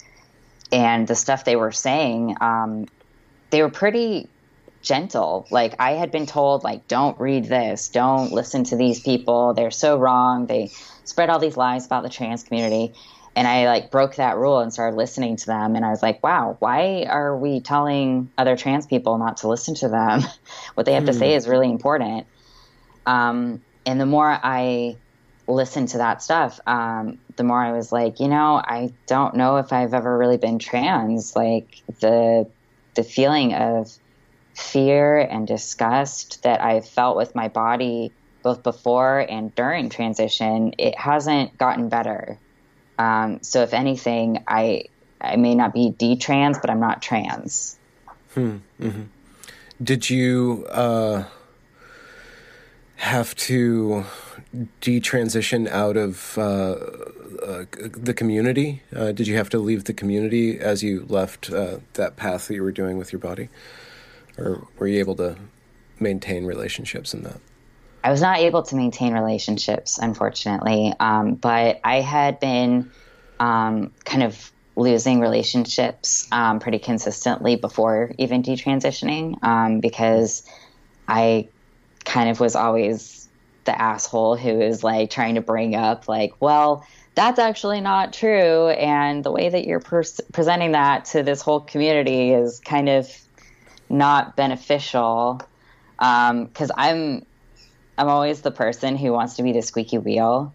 [0.70, 2.36] and the stuff they were saying.
[2.40, 2.86] Um,
[3.50, 4.28] they were pretty
[4.80, 5.46] gentle.
[5.50, 9.54] Like I had been told, like, don't read this, don't listen to these people.
[9.54, 10.46] They're so wrong.
[10.46, 10.70] They
[11.04, 12.94] spread all these lies about the trans community.
[13.34, 15.74] And I like broke that rule and started listening to them.
[15.74, 19.74] And I was like, wow, why are we telling other trans people not to listen
[19.76, 20.22] to them?
[20.74, 21.36] what they have to say hmm.
[21.36, 22.26] is really important.
[23.06, 24.96] Um, and the more I
[25.54, 29.56] listened to that stuff, um, the more I was like, you know, I don't know
[29.56, 31.36] if I've ever really been trans.
[31.36, 32.48] Like the
[32.94, 33.90] the feeling of
[34.54, 38.12] fear and disgust that I felt with my body
[38.42, 42.38] both before and during transition, it hasn't gotten better.
[42.98, 44.84] Um, so if anything, I
[45.20, 47.78] I may not be detrans, but I'm not trans.
[48.34, 48.58] Hmm.
[48.80, 49.02] Mm-hmm.
[49.82, 51.24] Did you uh,
[52.96, 54.04] have to
[54.80, 56.76] detransition out of uh,
[57.42, 57.64] uh,
[57.96, 58.82] the community?
[58.94, 62.54] Uh, did you have to leave the community as you left uh, that path that
[62.54, 63.48] you were doing with your body,
[64.38, 65.36] or were you able to
[65.98, 67.40] maintain relationships in that?
[68.04, 70.92] I was not able to maintain relationships, unfortunately.
[70.98, 72.90] Um, but I had been
[73.38, 80.42] um, kind of losing relationships um, pretty consistently before even detransitioning um, because
[81.06, 81.48] I
[82.04, 83.21] kind of was always
[83.64, 88.68] the asshole who is like trying to bring up, like, well, that's actually not true.
[88.68, 93.09] And the way that you're presenting that to this whole community is kind of
[93.88, 95.40] not beneficial
[95.98, 97.27] because um, I'm
[97.98, 100.55] I'm always the person who wants to be the squeaky wheel.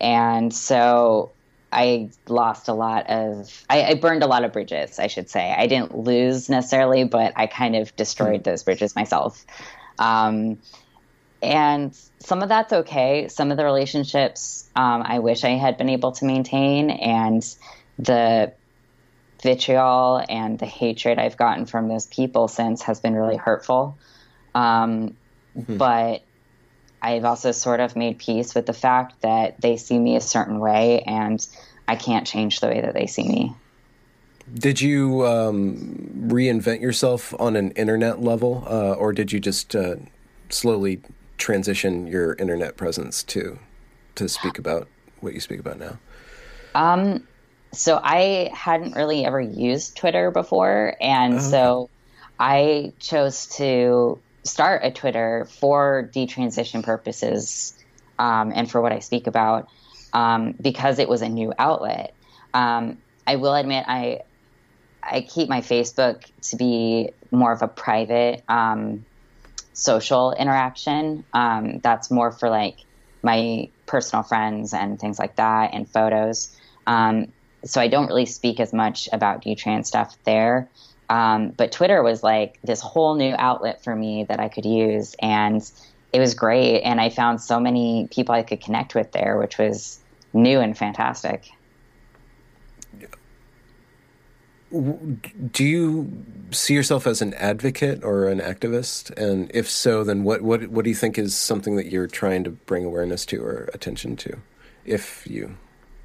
[0.00, 1.32] And so
[1.70, 5.54] I lost a lot of, I, I, burned a lot of bridges, I should say.
[5.56, 9.44] I didn't lose necessarily, but I kind of destroyed those bridges myself.
[9.98, 10.58] Um,
[11.42, 13.28] and some of that's okay.
[13.28, 17.44] Some of the relationships um, I wish I had been able to maintain, and
[17.98, 18.52] the
[19.42, 23.96] vitriol and the hatred I've gotten from those people since has been really hurtful.
[24.54, 25.16] Um,
[25.56, 25.76] mm-hmm.
[25.76, 26.22] But
[27.00, 30.58] I've also sort of made peace with the fact that they see me a certain
[30.58, 31.46] way and
[31.86, 33.54] I can't change the way that they see me.
[34.52, 39.96] Did you um, reinvent yourself on an internet level, uh, or did you just uh,
[40.48, 41.02] slowly
[41.38, 43.58] transition your internet presence to
[44.16, 44.88] to speak about
[45.20, 45.98] what you speak about now?
[46.74, 47.26] Um,
[47.72, 51.90] so I hadn't really ever used Twitter before, and oh, so
[52.38, 57.74] I chose to start a Twitter for detransition purposes
[58.18, 59.68] um, and for what I speak about
[60.12, 62.14] um, because it was a new outlet.
[62.54, 64.22] Um, I will admit I
[65.02, 69.04] I keep my Facebook to be more of a private um,
[69.78, 71.24] social interaction.
[71.32, 72.78] Um, that's more for like
[73.22, 76.54] my personal friends and things like that and photos.
[76.86, 77.32] Um,
[77.64, 80.68] so I don't really speak as much about detrans stuff there.
[81.08, 85.16] Um, but Twitter was like this whole new outlet for me that I could use,
[85.20, 85.68] and
[86.12, 86.82] it was great.
[86.82, 90.00] And I found so many people I could connect with there, which was
[90.32, 91.50] new and fantastic.
[94.70, 99.10] Do you see yourself as an advocate or an activist?
[99.16, 102.44] And if so, then what, what, what do you think is something that you're trying
[102.44, 104.38] to bring awareness to or attention to,
[104.84, 105.56] if you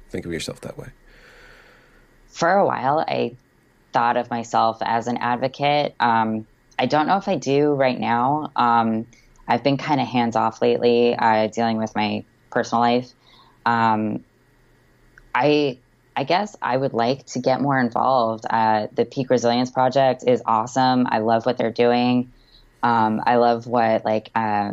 [0.08, 0.88] think of yourself that way?
[2.28, 3.36] For a while, I
[3.92, 5.94] thought of myself as an advocate.
[6.00, 6.46] Um,
[6.78, 8.50] I don't know if I do right now.
[8.56, 9.06] Um,
[9.46, 13.12] I've been kind of hands off lately, uh, dealing with my personal life.
[13.66, 14.24] Um,
[15.34, 15.78] I
[16.16, 18.44] I guess I would like to get more involved.
[18.48, 21.06] Uh, the Pique Resilience Project is awesome.
[21.10, 22.32] I love what they're doing.
[22.82, 24.72] Um, I love what like uh,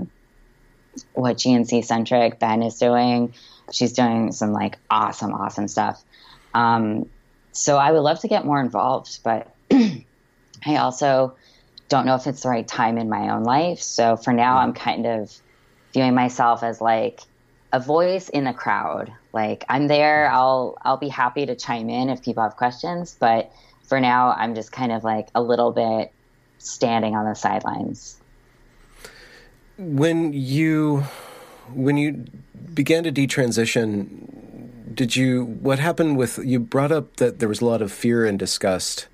[1.13, 3.33] what GNC centric Ben is doing.
[3.71, 6.03] She's doing some like awesome, awesome stuff.
[6.53, 7.09] Um,
[7.53, 11.35] so I would love to get more involved, but I also
[11.89, 13.81] don't know if it's the right time in my own life.
[13.81, 15.33] So for now, I'm kind of
[15.93, 17.21] viewing myself as like
[17.73, 19.11] a voice in the crowd.
[19.33, 23.51] Like I'm there, I'll I'll be happy to chime in if people have questions, but
[23.83, 26.11] for now, I'm just kind of like a little bit
[26.57, 28.17] standing on the sidelines.
[29.77, 31.05] When you
[31.73, 32.25] when you
[32.73, 37.65] began to detransition, did you what happened with you brought up that there was a
[37.65, 39.07] lot of fear and disgust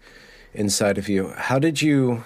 [0.53, 1.29] inside of you.
[1.29, 2.23] How did you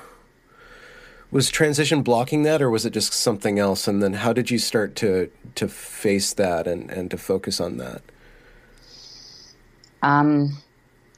[1.32, 3.88] was transition blocking that or was it just something else?
[3.88, 7.78] And then how did you start to to face that and and to focus on
[7.78, 8.02] that?
[10.02, 10.58] Um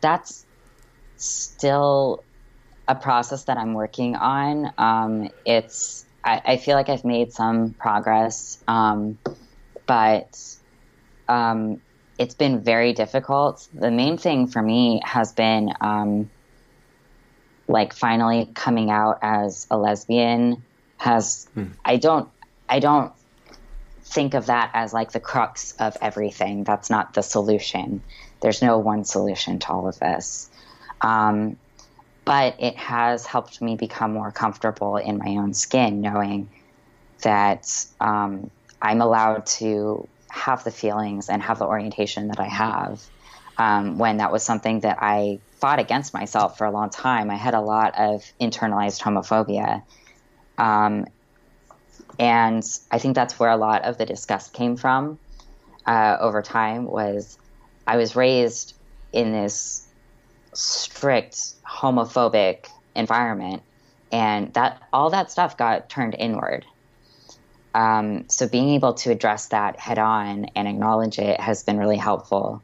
[0.02, 0.45] that's
[1.17, 2.23] still
[2.88, 4.71] a process that i'm working on.
[4.78, 9.17] Um it's i, I feel like i've made some progress um
[9.88, 10.39] but
[11.28, 11.82] um
[12.17, 13.67] it's been very difficult.
[13.73, 16.30] The main thing for me has been um,
[17.67, 20.63] like finally coming out as a lesbian.
[20.97, 21.67] Has hmm.
[21.84, 22.30] I don't
[22.69, 23.13] I don't
[24.04, 26.63] think of that as like the crux of everything.
[26.63, 28.02] That's not the solution.
[28.41, 30.49] There's no one solution to all of this.
[31.02, 31.58] Um,
[32.26, 36.49] but it has helped me become more comfortable in my own skin, knowing
[37.21, 38.49] that um,
[38.82, 43.04] I'm allowed to have the feelings and have the orientation that I have.
[43.58, 47.32] Um, when that was something that I fought against myself for a long time.
[47.32, 49.82] I had a lot of internalized homophobia.
[50.58, 51.06] Um,
[52.19, 55.19] and I think that's where a lot of the disgust came from
[55.86, 57.38] uh, over time was
[57.88, 58.76] I was raised
[59.13, 59.88] in this
[60.52, 63.63] strict homophobic environment
[64.12, 66.65] and that all that stuff got turned inward
[67.73, 71.95] um, so being able to address that head on and acknowledge it has been really
[71.95, 72.62] helpful.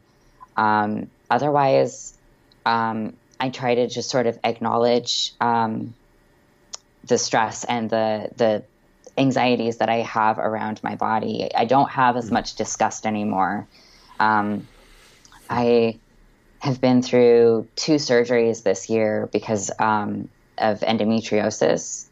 [0.58, 2.18] Um, otherwise,
[2.66, 5.94] um, I try to just sort of acknowledge um,
[7.04, 8.62] the stress and the the
[9.16, 11.50] anxieties that I have around my body.
[11.54, 12.32] I don't have as mm.
[12.32, 13.66] much disgust anymore.
[14.18, 14.66] Um,
[15.48, 15.98] I
[16.60, 22.06] have been through two surgeries this year because um, of endometriosis.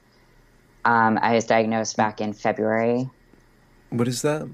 [0.84, 3.10] Um, I was diagnosed back in February.
[3.90, 4.48] What is that?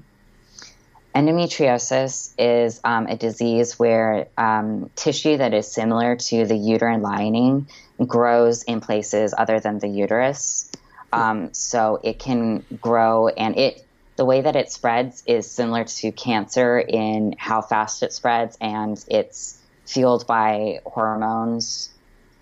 [1.15, 7.69] Endometriosis is um, a disease where um, tissue that is similar to the uterine lining
[8.05, 10.69] grows in places other than the uterus.
[11.13, 13.85] Um, so it can grow, and it
[14.17, 19.03] the way that it spreads is similar to cancer in how fast it spreads, and
[19.07, 21.89] it's fueled by hormones.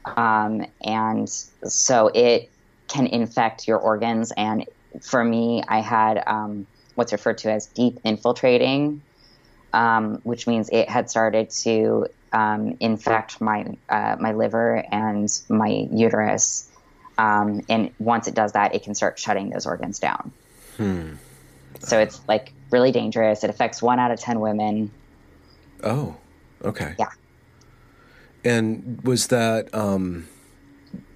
[0.05, 2.49] Um, and so it
[2.87, 4.31] can infect your organs.
[4.35, 4.65] And
[5.01, 9.01] for me, I had um, what's referred to as deep infiltrating,
[9.73, 15.87] um, which means it had started to um, infect my uh, my liver and my
[15.91, 16.69] uterus.
[17.17, 20.31] Um, and once it does that, it can start shutting those organs down.
[20.77, 21.13] Hmm.
[21.79, 23.43] So it's like really dangerous.
[23.43, 24.91] It affects one out of 10 women.
[25.83, 26.15] Oh,
[26.63, 26.95] okay.
[26.97, 27.11] Yeah.
[28.43, 30.27] And was that, um,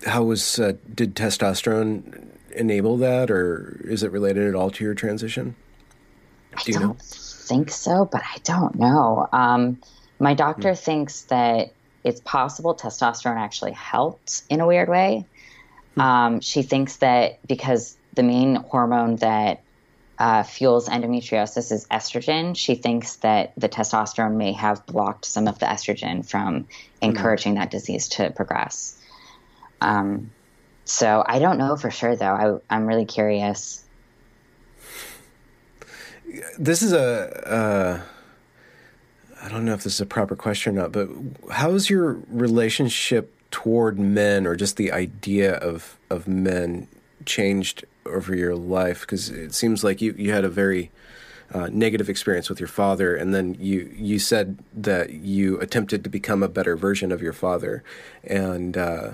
[0.05, 4.93] how was, uh, did testosterone enable that or is it related at all to your
[4.93, 5.55] transition?
[6.63, 6.97] Do you I don't know?
[6.99, 9.27] think so, but I don't know.
[9.31, 9.79] Um,
[10.19, 10.75] my doctor hmm.
[10.75, 11.71] thinks that
[12.03, 15.25] it's possible testosterone actually helped in a weird way.
[15.95, 16.01] Hmm.
[16.01, 19.61] Um, she thinks that because the main hormone that
[20.19, 25.59] uh, fuels endometriosis is estrogen, she thinks that the testosterone may have blocked some of
[25.59, 26.65] the estrogen from hmm.
[27.01, 27.57] encouraging mm.
[27.57, 28.97] that disease to progress.
[29.81, 30.31] Um,
[30.85, 32.61] so I don't know for sure, though.
[32.69, 33.83] I, am really curious.
[36.57, 37.47] This is a.
[37.47, 38.01] Uh,
[39.41, 41.09] I don't know if this is a proper question or not, but
[41.51, 46.87] how's your relationship toward men, or just the idea of of men,
[47.25, 49.01] changed over your life?
[49.01, 50.91] Because it seems like you you had a very
[51.53, 56.09] uh, negative experience with your father, and then you you said that you attempted to
[56.09, 57.83] become a better version of your father,
[58.23, 59.11] and uh,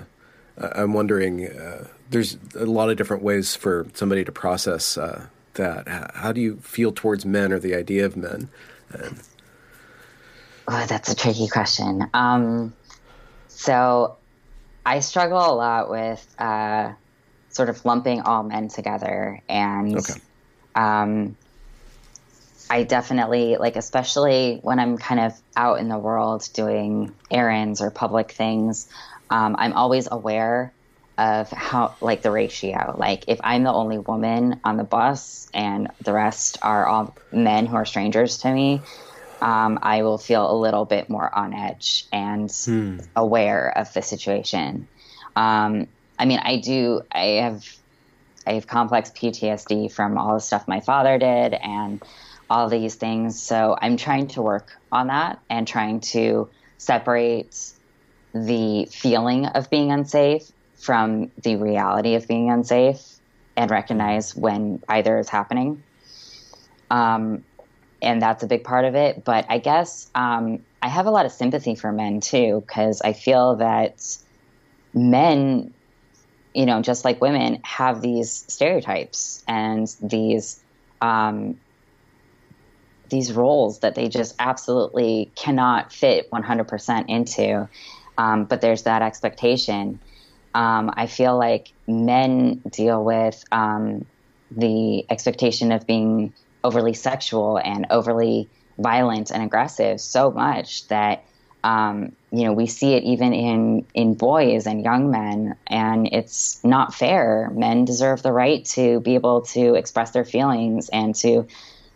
[0.58, 1.46] I'm wondering.
[1.46, 6.12] Uh, there's a lot of different ways for somebody to process uh, that.
[6.14, 8.48] How do you feel towards men or the idea of men?
[8.90, 9.20] And,
[10.68, 12.06] oh, that's a tricky question.
[12.12, 12.74] Um,
[13.48, 14.16] so
[14.84, 16.92] I struggle a lot with uh,
[17.48, 20.20] sort of lumping all men together, and okay.
[20.74, 21.36] um,
[22.68, 27.90] I definitely like, especially when I'm kind of out in the world doing errands or
[27.90, 28.88] public things.
[29.30, 30.73] Um, I'm always aware
[31.16, 32.94] of how like the ratio.
[32.98, 37.66] Like if i'm the only woman on the bus and the rest are all men
[37.66, 38.82] who are strangers to me
[39.40, 42.98] um, i will feel a little bit more on edge and hmm.
[43.14, 44.88] aware of the situation.
[45.36, 45.86] Um,
[46.18, 47.64] i mean i do i have
[48.46, 52.02] i have complex ptsd from all the stuff my father did and
[52.50, 53.40] all these things.
[53.40, 56.48] So i'm trying to work on that and trying to
[56.78, 57.72] separate
[58.34, 60.50] the feeling of being unsafe
[60.84, 63.00] from the reality of being unsafe
[63.56, 65.82] and recognize when either is happening.
[66.90, 67.42] Um,
[68.02, 69.24] and that's a big part of it.
[69.24, 73.14] But I guess um, I have a lot of sympathy for men too, because I
[73.14, 74.04] feel that
[74.92, 75.72] men,
[76.52, 80.60] you know, just like women, have these stereotypes and these
[81.00, 81.58] um,
[83.08, 87.68] these roles that they just absolutely cannot fit 100% into.
[88.18, 89.98] Um, but there's that expectation.
[90.54, 94.06] Um, I feel like men deal with um,
[94.50, 96.32] the expectation of being
[96.62, 98.48] overly sexual and overly
[98.78, 101.24] violent and aggressive so much that
[101.62, 106.62] um, you know we see it even in in boys and young men, and it's
[106.62, 107.50] not fair.
[107.54, 111.46] Men deserve the right to be able to express their feelings and to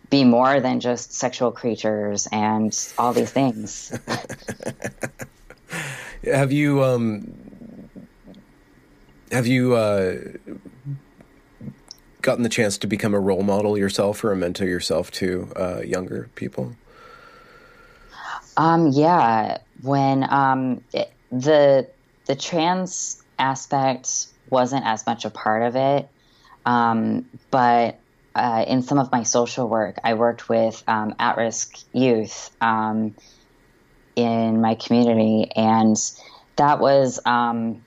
[0.09, 3.95] be more than just sexual creatures and all these things.
[6.23, 7.48] Have you um,
[9.31, 10.17] have you uh,
[12.21, 15.81] gotten the chance to become a role model yourself or a mentor yourself to uh,
[15.81, 16.75] younger people?
[18.57, 21.87] Um, yeah, when um, it, the
[22.25, 26.09] the trans aspect wasn't as much a part of it,
[26.65, 27.99] um, but
[28.35, 33.15] uh, in some of my social work, I worked with um, at risk youth um,
[34.15, 35.95] in my community, and
[36.57, 37.81] that was um,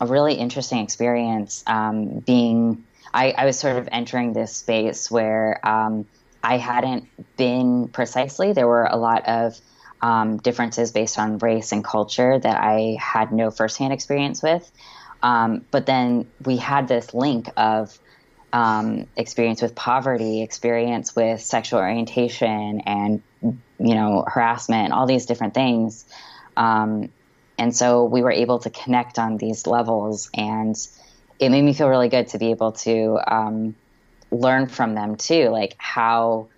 [0.00, 5.66] a really interesting experience um, being I, I, was sort of entering this space where
[5.66, 6.06] um,
[6.42, 8.52] I hadn't been precisely.
[8.52, 9.58] There were a lot of
[10.00, 14.70] um, differences based on race and culture that I had no firsthand experience with.
[15.22, 17.98] Um, but then we had this link of
[18.52, 25.54] um, experience with poverty, experience with sexual orientation, and you know harassment, all these different
[25.54, 26.04] things.
[26.56, 27.10] Um,
[27.58, 30.76] and so we were able to connect on these levels, and
[31.38, 33.74] it made me feel really good to be able to um,
[34.30, 36.48] learn from them too, like how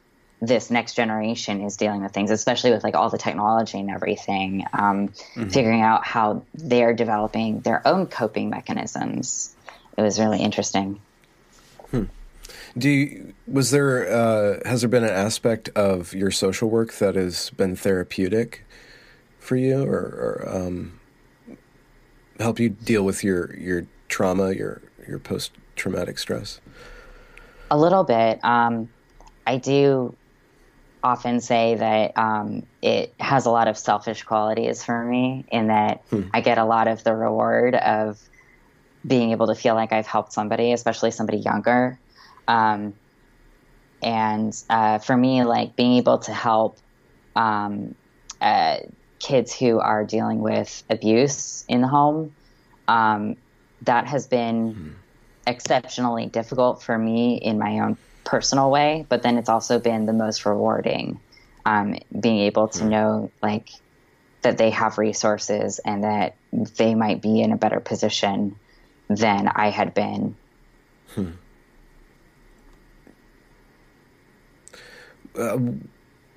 [0.43, 4.65] this next generation is dealing with things, especially with like all the technology and everything,
[4.73, 5.49] um, mm-hmm.
[5.49, 9.55] figuring out how they're developing their own coping mechanisms.
[9.97, 11.01] It was really interesting.
[11.91, 12.05] Hmm.
[12.79, 17.17] Do you, was there uh, has there been an aspect of your social work that
[17.17, 18.65] has been therapeutic
[19.41, 21.01] for you, or, or um,
[22.39, 26.61] help you deal with your your trauma, your your post traumatic stress?
[27.71, 28.45] A little bit.
[28.45, 28.89] Um,
[29.47, 30.15] I do
[31.03, 36.03] often say that um, it has a lot of selfish qualities for me in that
[36.11, 36.23] hmm.
[36.35, 38.21] I get a lot of the reward of
[39.07, 41.99] being able to feel like I've helped somebody, especially somebody younger.
[42.47, 42.95] Um,
[44.03, 46.79] and uh, for me, like being able to help
[47.35, 47.95] um,
[48.41, 48.79] uh,
[49.21, 52.35] kids who are dealing with abuse in the home,
[52.89, 53.37] um,
[53.83, 54.91] that has been mm-hmm.
[55.47, 59.07] exceptionally difficult for me in my own personal way.
[59.09, 61.21] But then it's also been the most rewarding,
[61.65, 62.89] um, being able to mm-hmm.
[62.89, 63.71] know like
[64.43, 68.57] that they have resources and that they might be in a better position
[69.09, 70.35] than I had been.
[71.15, 71.31] Hmm.
[75.37, 75.59] Uh,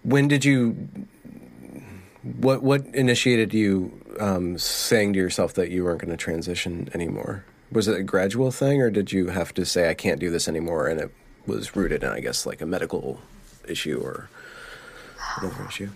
[0.04, 0.76] when did you
[2.24, 7.46] what what initiated you um, saying to yourself that you weren't going to transition anymore?
[7.72, 10.48] Was it a gradual thing, or did you have to say I can't do this
[10.48, 11.12] anymore, and it
[11.46, 13.20] was rooted in, I guess, like a medical
[13.68, 14.30] issue or
[15.42, 15.90] another issue?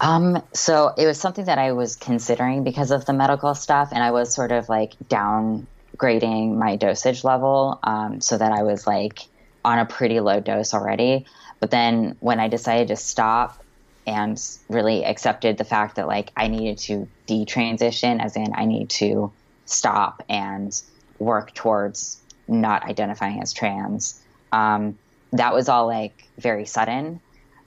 [0.00, 4.02] Um, so it was something that I was considering because of the medical stuff, and
[4.02, 9.20] I was sort of like downgrading my dosage level, um, so that I was like
[9.64, 11.26] on a pretty low dose already.
[11.60, 13.62] But then when I decided to stop
[14.08, 14.40] and
[14.70, 19.30] really accepted the fact that like I needed to detransition, as in I need to
[19.66, 20.72] stop and
[21.18, 24.18] work towards not identifying as trans.
[24.50, 24.98] Um,
[25.32, 27.20] that was all like very sudden.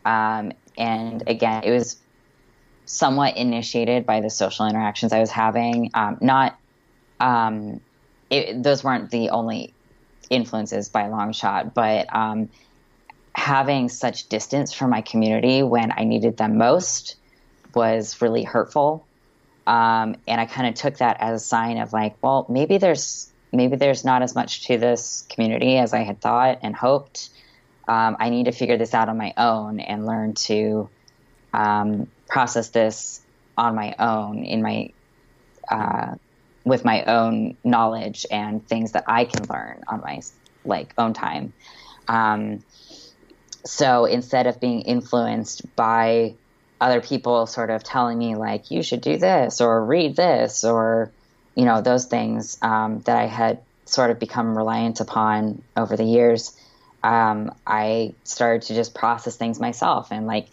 [0.04, 1.98] Um, and again, it was
[2.86, 5.92] somewhat initiated by the social interactions I was having.
[5.94, 6.58] Um, not,
[7.20, 7.82] um,
[8.32, 9.76] it, those weren't the only
[10.32, 12.50] influences by long shot, but um,
[13.36, 17.16] having such distance from my community when I needed them most
[17.74, 19.08] was really hurtful.
[19.68, 23.32] Um, and I kind of took that as a sign of like, well, maybe there's
[23.54, 27.30] maybe there's not as much to this community as I had thought and hoped.
[27.88, 30.90] Um, I need to figure this out on my own and learn to
[31.54, 33.22] um, process this
[33.58, 34.92] on my own in my
[35.70, 36.16] uh,
[36.64, 40.22] with my own knowledge and things that I can learn on my
[40.64, 41.54] like own time.
[42.08, 42.64] Um,
[43.64, 46.34] so instead of being influenced by
[46.80, 51.12] other people sort of telling me like you should do this or read this or
[51.56, 56.04] you know those things um, that I had sort of become reliant upon over the
[56.04, 56.58] years,
[57.04, 60.48] um, I started to just process things myself and like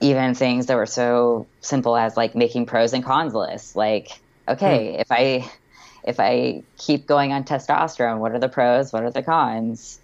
[0.00, 3.76] even things that were so simple as like making pros and cons lists.
[3.76, 4.08] Like,
[4.48, 5.00] okay, hmm.
[5.00, 5.50] if I
[6.04, 8.92] if I keep going on testosterone, what are the pros?
[8.92, 9.98] What are the cons?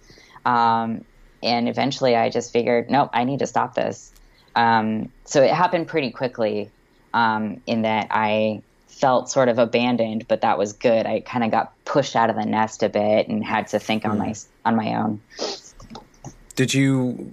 [0.45, 1.05] Um,
[1.43, 4.11] and eventually I just figured, nope, I need to stop this.
[4.55, 6.69] Um, so it happened pretty quickly
[7.13, 11.05] um, in that I felt sort of abandoned, but that was good.
[11.05, 14.03] I kind of got pushed out of the nest a bit and had to think
[14.03, 14.11] mm.
[14.11, 14.33] on my hmm.
[14.65, 15.21] on my own.
[16.55, 17.31] Did you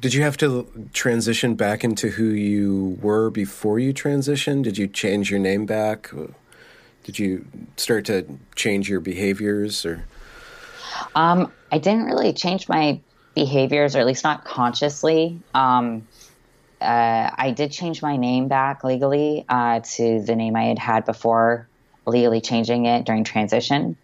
[0.00, 4.62] did you have to transition back into who you were before you transitioned?
[4.64, 6.10] Did you change your name back?
[7.04, 7.46] Did you
[7.76, 10.04] start to change your behaviors or?
[11.14, 13.00] Um, I didn't really change my
[13.34, 15.40] behaviors, or at least not consciously.
[15.54, 16.06] Um,
[16.80, 21.04] uh, I did change my name back legally uh, to the name I had had
[21.04, 21.68] before
[22.06, 23.96] legally changing it during transition.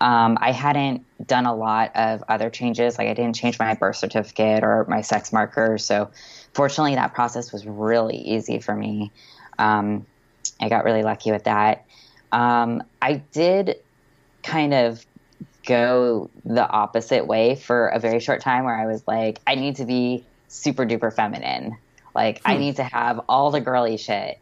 [0.00, 3.96] Um, I hadn't done a lot of other changes, like I didn't change my birth
[3.96, 5.78] certificate or my sex marker.
[5.78, 6.10] So,
[6.54, 9.10] fortunately, that process was really easy for me.
[9.58, 10.06] Um,
[10.60, 11.86] I got really lucky with that.
[12.30, 13.76] Um, I did
[14.42, 15.04] kind of
[15.68, 19.76] go the opposite way for a very short time where I was like, I need
[19.76, 21.76] to be super duper feminine.
[22.14, 22.50] Like, hmm.
[22.50, 24.38] I need to have all the girly shit.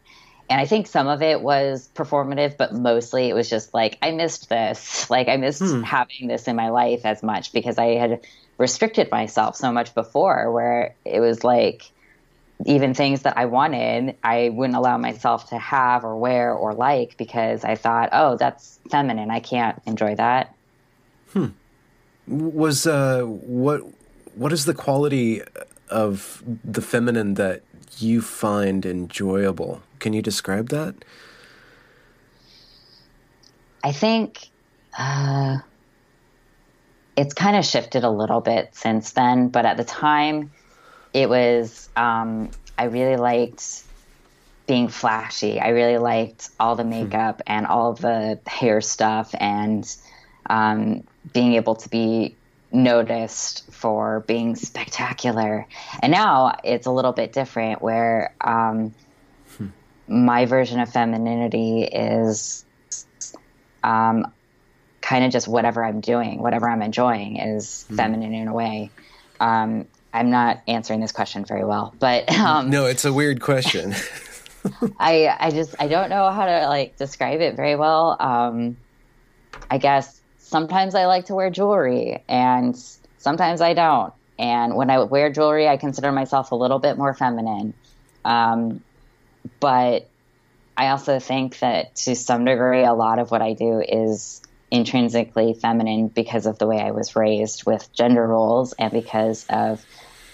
[0.49, 4.11] And I think some of it was performative, but mostly it was just like, I
[4.11, 5.09] missed this.
[5.17, 5.81] Like, I missed hmm.
[5.81, 8.21] having this in my life as much because I had
[8.57, 11.91] restricted myself so much before, where it was like,
[12.65, 17.15] even things that I wanted, I wouldn't allow myself to have or wear or like
[17.15, 19.29] because I thought, oh, that's feminine.
[19.29, 20.56] I can't enjoy that.
[21.37, 21.47] Hmm.
[22.27, 23.81] Was uh, what
[24.35, 25.41] what is the quality
[25.89, 27.61] of the feminine that
[27.99, 29.83] you find enjoyable?
[29.99, 30.95] Can you describe that?
[33.83, 34.49] I think
[34.97, 35.59] uh,
[37.15, 40.51] it's kind of shifted a little bit since then, but at the time,
[41.13, 43.83] it was um, I really liked
[44.65, 45.59] being flashy.
[45.59, 46.89] I really liked all the hmm.
[46.89, 49.87] makeup and all the hair stuff and
[50.47, 52.35] um, being able to be
[52.71, 55.67] noticed for being spectacular.
[56.01, 58.93] And now it's a little bit different where um,
[59.57, 59.67] hmm.
[60.07, 62.65] my version of femininity is
[63.83, 64.31] um,
[65.01, 67.95] kind of just whatever I'm doing, whatever I'm enjoying is hmm.
[67.95, 68.91] feminine in a way.
[69.39, 73.93] Um, I'm not answering this question very well, but um, no, it's a weird question.
[74.99, 78.17] I I just I don't know how to like describe it very well.
[78.19, 78.77] Um,
[79.69, 80.16] I guess
[80.47, 82.75] sometimes I like to wear jewelry, and
[83.17, 84.13] Sometimes I don't.
[84.39, 87.73] And when I wear jewelry, I consider myself a little bit more feminine.
[88.23, 88.81] Um,
[89.59, 90.07] but
[90.77, 95.55] I also think that to some degree, a lot of what I do is intrinsically
[95.55, 99.85] feminine because of the way I was raised with gender roles and because of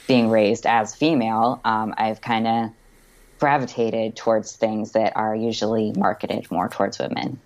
[0.08, 1.62] being raised as female.
[1.64, 2.70] Um, I've kind of
[3.40, 7.40] gravitated towards things that are usually marketed more towards women.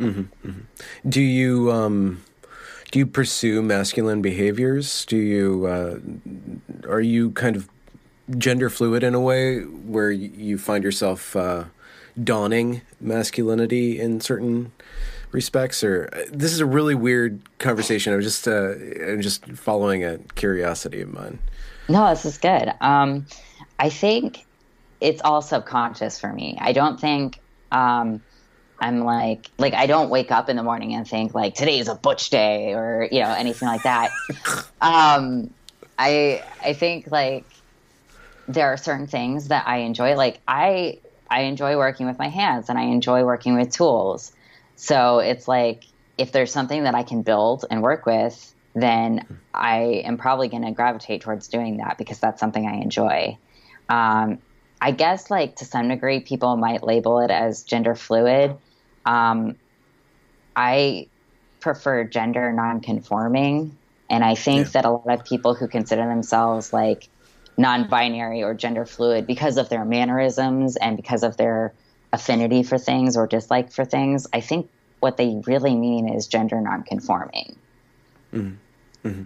[0.00, 1.08] Mm-hmm, mm-hmm.
[1.08, 2.22] Do you um,
[2.90, 5.04] do you pursue masculine behaviors?
[5.04, 7.68] Do you uh, are you kind of
[8.38, 11.64] gender fluid in a way where you find yourself uh,
[12.22, 14.72] donning masculinity in certain
[15.32, 15.84] respects?
[15.84, 18.14] Or uh, this is a really weird conversation.
[18.14, 21.38] I'm just uh, I'm just following a curiosity of mine.
[21.88, 22.72] No, this is good.
[22.80, 23.26] Um,
[23.78, 24.46] I think
[25.00, 26.56] it's all subconscious for me.
[26.60, 27.38] I don't think.
[27.70, 28.22] Um,
[28.80, 31.94] I'm like, like I don't wake up in the morning and think like today's a
[31.94, 34.10] butch day or you know anything like that.
[34.80, 35.52] um,
[35.98, 37.44] I I think like
[38.48, 40.14] there are certain things that I enjoy.
[40.14, 40.98] Like I
[41.30, 44.32] I enjoy working with my hands and I enjoy working with tools.
[44.76, 45.84] So it's like
[46.16, 50.64] if there's something that I can build and work with, then I am probably going
[50.64, 53.36] to gravitate towards doing that because that's something I enjoy.
[53.88, 54.38] Um,
[54.80, 58.56] I guess like to some degree, people might label it as gender fluid
[59.06, 59.56] um,
[60.56, 61.06] I
[61.60, 63.76] prefer gender nonconforming,
[64.08, 64.70] and I think yeah.
[64.72, 67.08] that a lot of people who consider themselves like
[67.56, 71.72] non-binary or gender fluid because of their mannerisms and because of their
[72.12, 74.70] affinity for things or dislike for things, I think
[75.00, 77.56] what they really mean is gender nonconforming.
[78.32, 79.08] Mm-hmm.
[79.08, 79.22] Mm-hmm.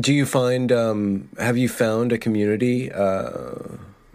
[0.00, 0.72] Do you find?
[0.72, 3.52] Um, have you found a community uh,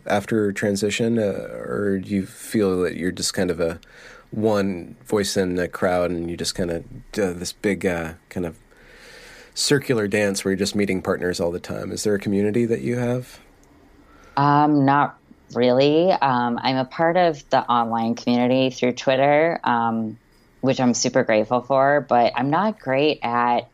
[0.07, 3.79] after transition, uh, or do you feel that you're just kind of a
[4.31, 8.45] one voice in the crowd and you just kind of do this big uh, kind
[8.45, 8.57] of
[9.53, 11.91] circular dance where you're just meeting partners all the time.
[11.91, 13.39] Is there a community that you have?
[14.35, 15.17] Um, not
[15.53, 16.11] really.
[16.11, 20.17] Um, I'm a part of the online community through Twitter, um,
[20.61, 22.05] which I'm super grateful for.
[22.07, 23.69] But I'm not great at.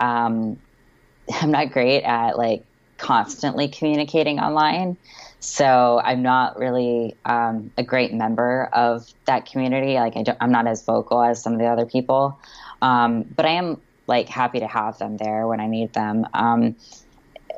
[0.00, 0.58] Um,
[1.40, 2.64] I'm not great at like
[2.98, 4.96] constantly communicating online.
[5.44, 9.94] So I'm not really um, a great member of that community.
[9.94, 12.38] Like I am not as vocal as some of the other people,
[12.80, 16.26] um, but I am like happy to have them there when I need them.
[16.32, 16.76] Um,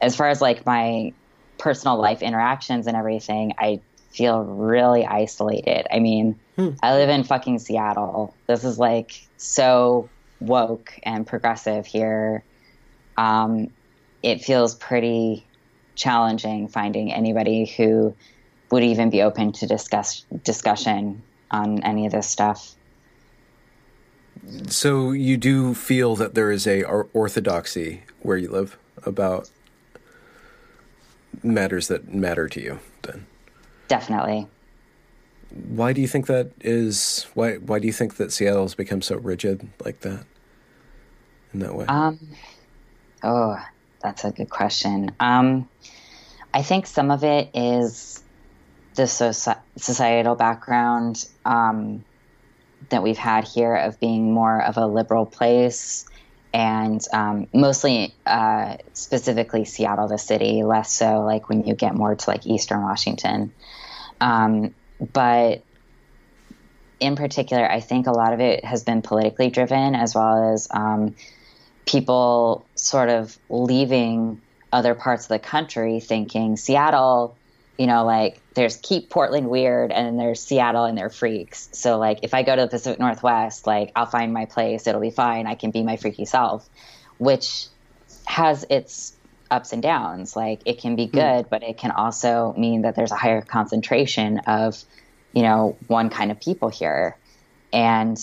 [0.02, 1.12] as far as like my
[1.58, 3.80] personal life interactions and everything, I
[4.10, 5.86] feel really isolated.
[5.90, 6.70] I mean, hmm.
[6.82, 8.34] I live in fucking Seattle.
[8.48, 10.08] This is like so
[10.40, 12.42] woke and progressive here.
[13.16, 13.70] Um,
[14.24, 15.46] it feels pretty
[15.96, 18.14] challenging finding anybody who
[18.70, 22.74] would even be open to discuss discussion on any of this stuff.
[24.68, 29.50] So you do feel that there is a orthodoxy where you live about
[31.42, 33.26] matters that matter to you then.
[33.88, 34.48] Definitely.
[35.50, 39.16] Why do you think that is why why do you think that Seattle's become so
[39.16, 40.24] rigid like that?
[41.54, 41.86] In that way?
[41.86, 42.18] Um
[43.22, 43.56] oh,
[44.02, 45.10] that's a good question.
[45.20, 45.68] Um,
[46.52, 48.22] I think some of it is
[48.94, 52.04] the societal background um,
[52.88, 56.06] that we've had here of being more of a liberal place
[56.54, 62.14] and um, mostly uh, specifically Seattle, the city, less so like when you get more
[62.14, 63.52] to like Eastern Washington.
[64.20, 64.74] Um,
[65.12, 65.62] but
[66.98, 70.68] in particular, I think a lot of it has been politically driven as well as
[70.70, 71.14] um,
[71.86, 74.40] people sort of leaving
[74.72, 77.36] other parts of the country thinking Seattle,
[77.78, 81.68] you know, like there's keep Portland weird and then there's Seattle and they're freaks.
[81.72, 85.00] So like if I go to the Pacific Northwest, like I'll find my place, it'll
[85.00, 85.46] be fine.
[85.46, 86.68] I can be my freaky self,
[87.18, 87.66] which
[88.24, 89.14] has its
[89.50, 90.34] ups and downs.
[90.34, 91.12] Like it can be hmm.
[91.12, 91.48] good, mm.
[91.48, 94.82] but it can also mean that there's a higher concentration of,
[95.32, 97.16] you know, one kind of people here.
[97.72, 98.18] And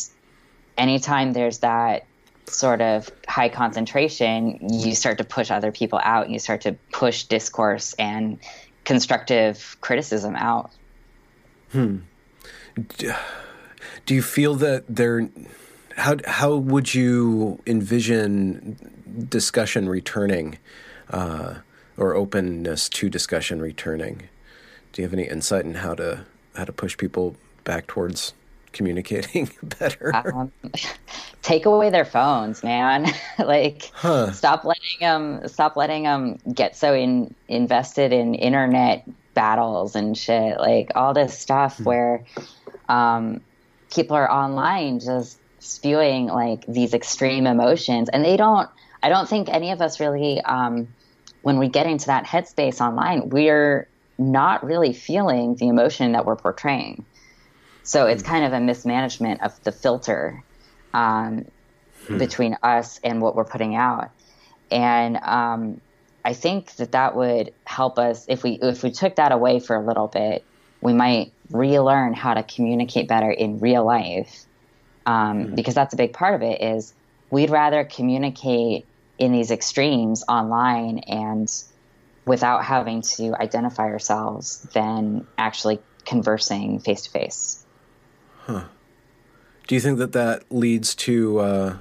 [0.78, 2.06] anytime there's that
[2.54, 6.26] sort of high concentration, you start to push other people out.
[6.26, 8.40] and You start to push discourse and
[8.86, 10.72] constructive criticism out.
[11.72, 12.00] Hmm.
[14.06, 15.30] Do you feel that there?
[15.96, 20.58] How how would you envision discussion returning,
[21.10, 21.56] uh,
[21.98, 24.30] or openness to discussion returning?
[24.92, 26.26] Do you have any insight in how to
[26.56, 28.34] how to push people back towards
[28.74, 30.14] communicating better?
[30.14, 30.52] Um,
[31.42, 33.08] take away their phones, man.
[33.40, 34.32] like, huh.
[34.32, 40.58] stop letting them stop letting them get so in, invested in internet battles and shit.
[40.58, 41.84] Like all this stuff hmm.
[41.84, 42.26] where
[42.90, 43.42] um,
[43.94, 48.70] people are online just spewing like these extreme emotions, and they don't.
[49.02, 50.88] I don't think any of us really, um,
[51.42, 56.38] when we get into that headspace online, we're not really feeling the emotion that we're
[56.38, 57.06] portraying.
[57.84, 58.30] So it's hmm.
[58.30, 60.44] kind of a mismanagement of the filter
[60.94, 61.46] um,
[62.08, 62.18] hmm.
[62.18, 64.10] between us and what we're putting out.
[64.72, 65.82] And um,
[66.26, 69.76] I think that that would help us if we if we took that away for
[69.76, 70.44] a little bit,
[70.82, 74.46] we might relearn how to communicate better in real life.
[75.06, 75.56] Um, hmm.
[75.56, 76.94] Because that's a big part of it is
[77.30, 78.86] we'd rather communicate
[79.18, 81.52] in these extremes online and
[82.26, 87.63] without having to identify ourselves than actually conversing face to face.
[88.46, 88.66] Huh.
[89.68, 91.78] Do you think that that leads to uh,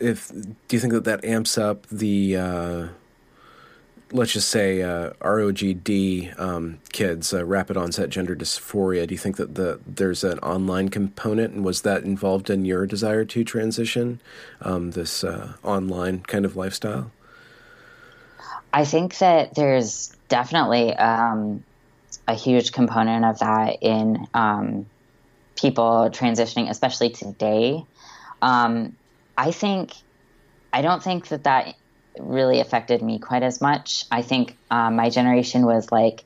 [0.00, 2.88] if do you think that that amps up the uh,
[4.12, 9.06] let's just say uh, ROGD um, kids, uh, rapid onset gender dysphoria?
[9.06, 12.86] Do you think that the there's an online component, and was that involved in your
[12.86, 14.20] desire to transition
[14.60, 17.10] um, this uh, online kind of lifestyle?
[18.72, 21.64] I think that there's definitely um,
[22.28, 24.86] a huge component of that in um,
[25.56, 27.82] people transitioning, especially today.
[28.42, 28.94] Um,
[29.36, 29.94] I think
[30.72, 31.74] I don't think that that
[32.18, 34.04] really affected me quite as much.
[34.10, 36.24] I think um, my generation was like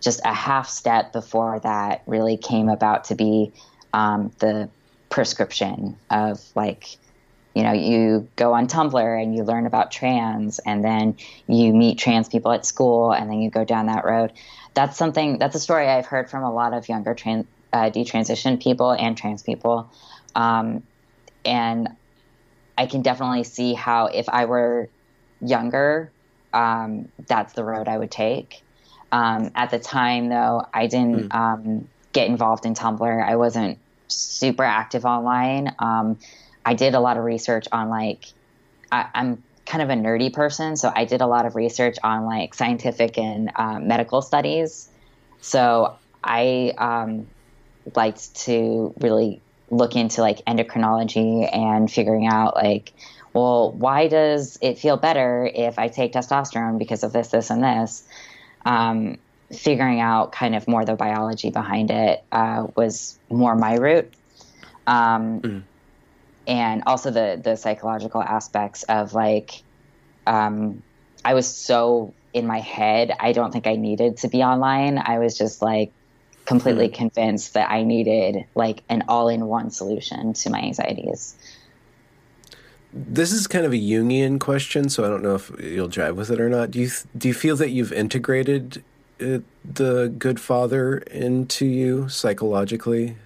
[0.00, 3.52] just a half step before that really came about to be
[3.92, 4.70] um, the
[5.10, 6.96] prescription of like
[7.54, 11.16] you know you go on tumblr and you learn about trans and then
[11.48, 14.32] you meet trans people at school and then you go down that road
[14.74, 18.60] that's something that's a story i've heard from a lot of younger trans uh, detransition
[18.60, 19.90] people and trans people
[20.34, 20.82] um,
[21.44, 21.88] and
[22.80, 24.88] I can definitely see how if I were
[25.42, 26.10] younger,
[26.52, 28.62] um, that's the road I would take.
[29.12, 31.34] Um, at the time, though, I didn't mm.
[31.34, 33.28] um, get involved in Tumblr.
[33.28, 35.74] I wasn't super active online.
[35.78, 36.18] Um,
[36.64, 38.24] I did a lot of research on like
[38.90, 42.26] I, am kind of a nerdy person, so I did a lot of research on
[42.26, 44.88] like scientific and um, medical studies.
[45.40, 47.28] So I um,
[47.94, 49.40] liked to really
[49.70, 52.92] look into like endocrinology and figuring out like
[53.32, 57.62] well why does it feel better if i take testosterone because of this this and
[57.62, 58.02] this
[58.66, 59.16] um,
[59.52, 64.12] figuring out kind of more the biology behind it uh, was more my route
[64.88, 65.62] um, mm.
[66.50, 69.62] And also the the psychological aspects of like
[70.26, 70.82] um,
[71.24, 75.18] i was so in my head i don't think i needed to be online i
[75.18, 75.92] was just like
[76.50, 81.36] completely mm convinced that I needed like an all-in-one solution to my anxieties.
[82.92, 86.30] This is kind of a Jungian question, so I don't know if you'll drive with
[86.30, 86.72] it or not.
[86.72, 88.82] Do you do you feel that you've integrated
[89.20, 93.16] it, the good father into you psychologically?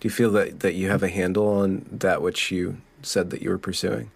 [0.00, 3.42] Do you feel that, that you have a handle on that which you said that
[3.42, 4.10] you were pursuing?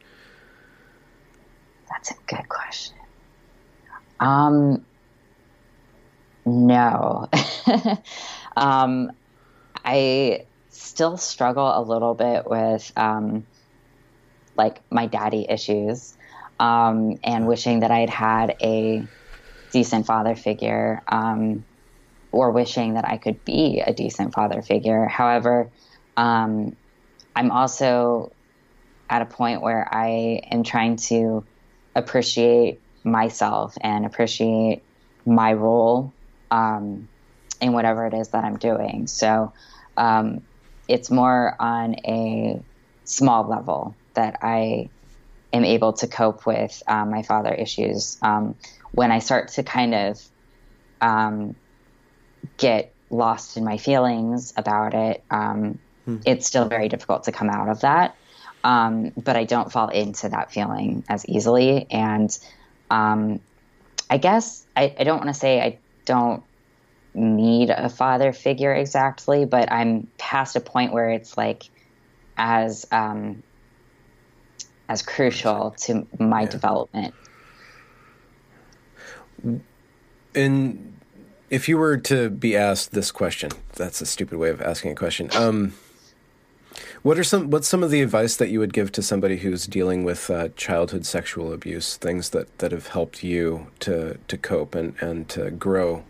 [1.91, 2.97] That's a good question.
[4.19, 4.85] Um,
[6.47, 7.29] no.
[8.57, 9.13] um,
[9.85, 13.47] I still struggle a little bit with um,
[14.57, 16.17] like my daddy issues
[16.59, 19.07] um, and wishing that I'd had a
[19.71, 21.65] decent father figure um,
[22.35, 25.07] or wishing that I could be a decent father figure.
[25.07, 25.71] However,
[26.17, 26.77] um,
[27.35, 28.35] I'm also
[29.09, 31.47] at a point where I am trying to
[31.95, 34.83] appreciate myself and appreciate
[35.25, 36.17] my role
[36.51, 37.09] um,
[37.61, 39.07] in whatever it is that I'm doing.
[39.07, 39.53] So
[39.97, 40.41] um,
[40.89, 42.61] it's more on a
[43.05, 44.91] small level that I
[45.53, 48.19] am able to cope with um, my father issues.
[48.23, 48.57] Um,
[48.91, 50.21] when I start to kind of
[51.01, 51.57] um,
[52.57, 56.19] get lost in my feelings about it, um, hmm.
[56.25, 58.17] it's still very difficult to come out of that.
[58.65, 61.87] Um, but I don't fall into that feeling as easily.
[61.91, 62.37] And
[62.91, 66.43] I guess I, I don't want to say I don't
[67.15, 71.65] need a father figure exactly, but I'm past a point where it's like
[72.37, 73.43] as um,
[74.89, 76.49] as crucial to my yeah.
[76.49, 77.15] development.
[80.35, 81.01] And
[81.55, 84.95] if you were to be asked this question, that's a stupid way of asking a
[84.97, 85.31] question.
[85.37, 85.75] Um,
[87.03, 89.65] what are some what's some of the advice that you would give to somebody who's
[89.69, 91.97] dealing with uh, childhood sexual abuse?
[91.97, 96.03] Things that, that have helped you to to cope and, and to grow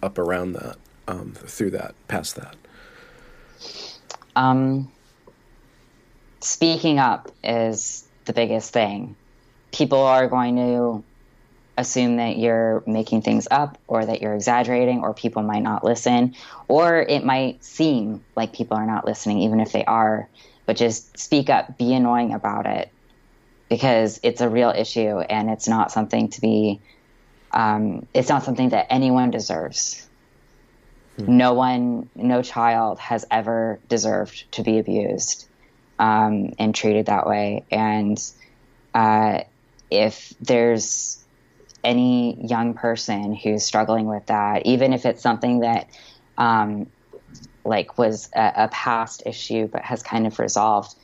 [0.00, 0.76] up around that,
[1.08, 2.54] um, through that, past that?
[4.36, 4.92] Um,
[6.38, 9.16] speaking up is the biggest thing.
[9.72, 11.02] People are going to
[11.78, 16.34] assume that you're making things up or that you're exaggerating or people might not listen.
[16.66, 20.28] Or it might seem like people are not listening even if they are.
[20.66, 21.78] But just speak up.
[21.78, 22.90] Be annoying about it.
[23.70, 26.80] Because it's a real issue and it's not something to be
[27.50, 30.08] um, it's not something that anyone deserves.
[31.18, 31.36] Hmm.
[31.36, 35.48] no one no child has ever deserved to be abused
[35.98, 37.64] um, and treated that way.
[37.70, 38.18] And
[38.94, 39.40] uh,
[39.90, 41.24] if there's
[41.88, 45.88] any young person who's struggling with that even if it's something that
[46.36, 46.86] um,
[47.64, 50.94] like was a, a past issue but has kind of resolved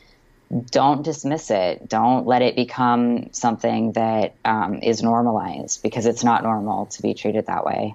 [0.71, 1.89] don't dismiss it.
[1.89, 7.15] Don't let it become something that um, is normalized because it's not normal to be
[7.15, 7.95] treated that way.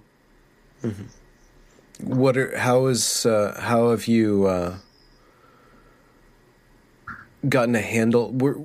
[0.84, 2.16] Mm-hmm.
[2.18, 4.78] What are how is uh, how have you uh,
[7.48, 8.32] gotten a handle?
[8.32, 8.58] Were,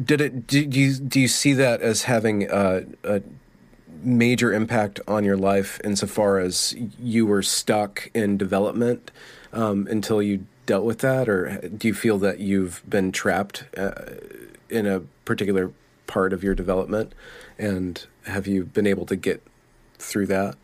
[0.00, 0.46] did it?
[0.46, 3.22] Do you do you see that as having a, a
[4.02, 9.10] major impact on your life insofar as you were stuck in development
[9.52, 13.92] um, until you dealt with that, or do you feel that you've been trapped uh,
[14.70, 15.70] in a particular
[16.06, 17.14] part of your development,
[17.58, 19.42] and have you been able to get
[19.98, 20.56] through that,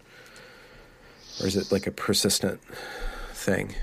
[1.41, 2.61] or is it like a persistent
[3.33, 3.75] thing?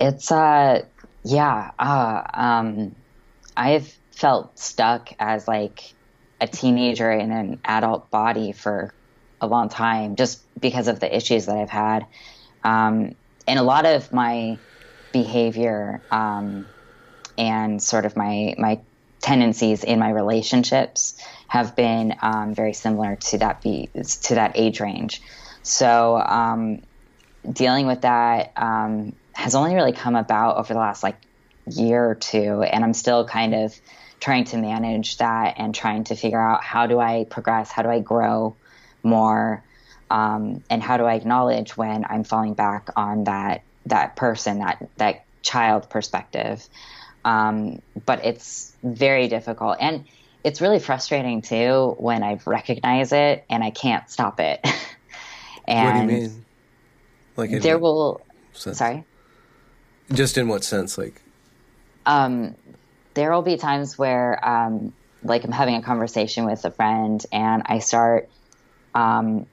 [0.00, 0.84] It's uh,
[1.24, 1.70] yeah.
[1.78, 2.94] Uh, um,
[3.56, 5.82] I've felt stuck as like
[6.40, 8.94] a teenager in an adult body for
[9.40, 12.06] a long time, just because of the issues that I've had.
[12.62, 13.16] Um,
[13.48, 14.60] and a lot of my
[15.12, 16.66] behavior um,
[17.36, 18.80] and sort of my my
[19.20, 23.90] tendencies in my relationships have been um, very similar to that be
[24.22, 25.20] to that age range.
[25.64, 26.82] So um,
[27.50, 31.18] dealing with that um, has only really come about over the last like
[31.66, 33.74] year or two, and I'm still kind of
[34.22, 37.88] trying to manage that and trying to figure out how do I progress, how do
[37.88, 38.54] I grow
[39.02, 39.64] more,
[40.12, 44.88] um, and how do I acknowledge when I'm falling back on that that person, that
[44.98, 46.64] that child perspective.
[47.24, 50.04] Um, but it's very difficult, and
[50.44, 54.64] it's really frustrating too when I recognize it and I can't stop it.
[55.66, 56.44] and what do you mean?
[57.36, 58.20] Like there will.
[58.52, 58.78] Sense?
[58.78, 59.02] Sorry.
[60.12, 61.22] Just in what sense, like?
[62.06, 62.54] Um,
[63.14, 64.92] there will be times where, um,
[65.22, 68.28] like, I'm having a conversation with a friend, and I start
[68.94, 69.46] um,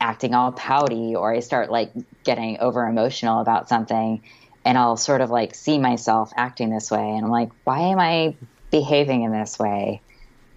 [0.00, 1.92] acting all pouty or I start like
[2.24, 4.22] getting over emotional about something
[4.64, 7.98] and I'll sort of like see myself acting this way and I'm like, why am
[7.98, 8.36] I
[8.70, 10.02] behaving in this way?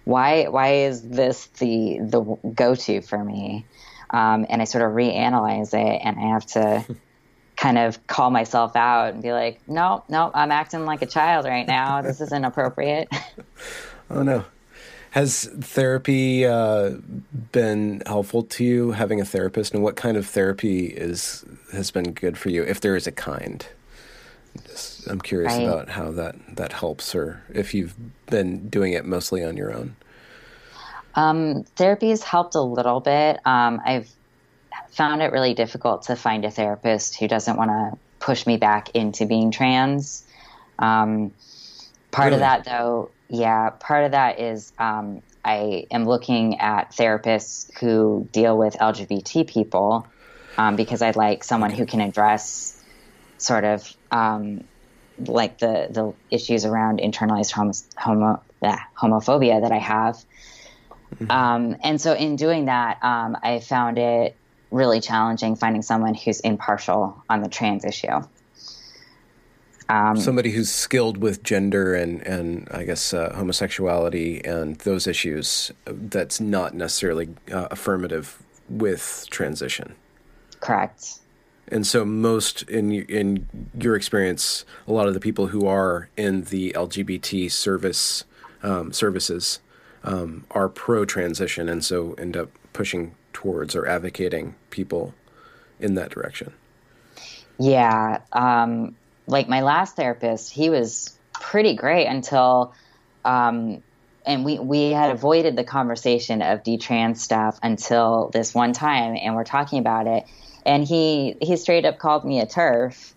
[0.04, 2.20] Why why is this the the
[2.54, 3.66] go to for me?
[4.10, 6.84] Um, and I sort of reanalyze it and I have to
[7.56, 11.46] kind of call myself out and be like, no, no, I'm acting like a child
[11.46, 12.02] right now.
[12.02, 13.08] This isn't appropriate.
[14.10, 14.44] oh no.
[15.10, 16.96] Has therapy uh,
[17.52, 18.90] been helpful to you?
[18.90, 22.80] Having a therapist, and what kind of therapy is has been good for you, if
[22.80, 23.64] there is a kind?
[24.66, 25.68] Just, I'm curious right.
[25.68, 27.94] about how that that helps, or if you've
[28.26, 29.94] been doing it mostly on your own.
[31.14, 33.38] Um, therapy has helped a little bit.
[33.46, 34.10] Um, I've
[34.90, 38.90] found it really difficult to find a therapist who doesn't want to push me back
[38.94, 40.24] into being trans.
[40.78, 41.32] Um,
[42.10, 42.34] part really?
[42.36, 48.28] of that, though, yeah, part of that is um, I am looking at therapists who
[48.32, 50.06] deal with LGBT people
[50.56, 52.82] um, because I'd like someone who can address
[53.38, 54.64] sort of um,
[55.18, 58.42] like the the issues around internalized homo, homo
[58.96, 60.24] homophobia that I have.
[61.14, 61.30] Mm-hmm.
[61.30, 64.36] Um, and so, in doing that, um, I found it
[64.74, 68.20] really challenging finding someone who's impartial on the trans issue.
[69.88, 75.70] Um, Somebody who's skilled with gender and, and I guess uh, homosexuality and those issues
[75.84, 79.94] that's not necessarily uh, affirmative with transition.
[80.60, 81.20] Correct.
[81.68, 83.48] And so, most in in
[83.78, 88.24] your experience, a lot of the people who are in the LGBT service
[88.62, 89.60] um, services
[90.02, 93.14] um, are pro transition, and so end up pushing
[93.44, 95.14] towards or advocating people
[95.78, 96.52] in that direction.
[97.58, 102.74] Yeah, um, like my last therapist, he was pretty great until,
[103.24, 103.82] um,
[104.26, 109.34] and we we had avoided the conversation of detrans stuff until this one time, and
[109.36, 110.24] we're talking about it,
[110.64, 113.12] and he he straight up called me a TERF.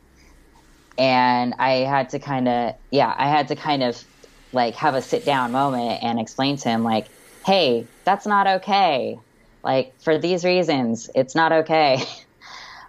[0.98, 4.04] and I had to kind of yeah, I had to kind of
[4.52, 7.08] like have a sit down moment and explain to him like,
[7.46, 9.20] hey, that's not okay.
[9.64, 12.04] Like for these reasons, it's not okay.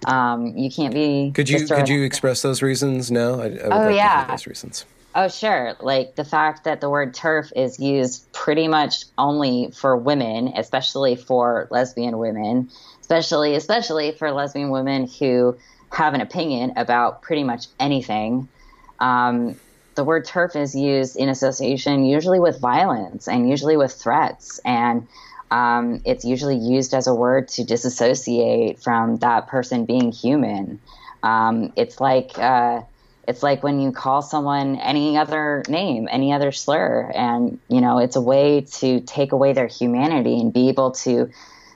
[0.06, 1.32] Um, you can't be.
[1.34, 3.40] Could you could you express those reasons now?
[3.40, 4.84] I, I oh like yeah, those reasons.
[5.14, 9.96] Oh sure, like the fact that the word TERF is used pretty much only for
[9.96, 15.56] women, especially for lesbian women, especially especially for lesbian women who
[15.90, 18.48] have an opinion about pretty much anything.
[19.00, 19.56] Um,
[19.94, 24.60] the word TERF is used in association usually with violence and usually with threats.
[24.64, 25.08] And
[25.51, 30.80] um, it's usually used as a word to disassociate from that person being human.
[31.22, 32.82] Um, it's like uh,
[33.26, 37.99] it's like when you call someone any other name, any other slur, and you know
[37.99, 41.30] it's a way to take away their humanity and be able to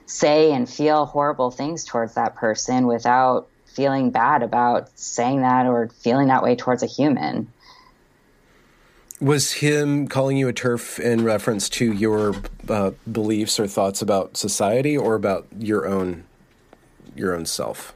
[0.05, 5.89] say and feel horrible things towards that person without feeling bad about saying that or
[6.01, 7.52] feeling that way towards a human.
[9.21, 12.35] Was him calling you a TERF in reference to your
[12.67, 16.25] uh, beliefs or thoughts about society, or about your own
[17.15, 17.93] your own self?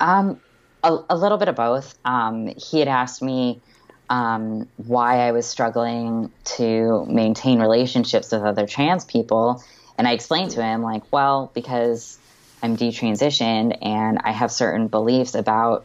[0.00, 0.40] Um,
[0.82, 1.98] a, a little bit of both.
[2.04, 3.60] Um, he had asked me
[4.08, 9.62] um, why I was struggling to maintain relationships with other trans people,
[9.98, 12.18] and I explained to him like, well, because
[12.62, 15.84] I'm detransitioned and I have certain beliefs about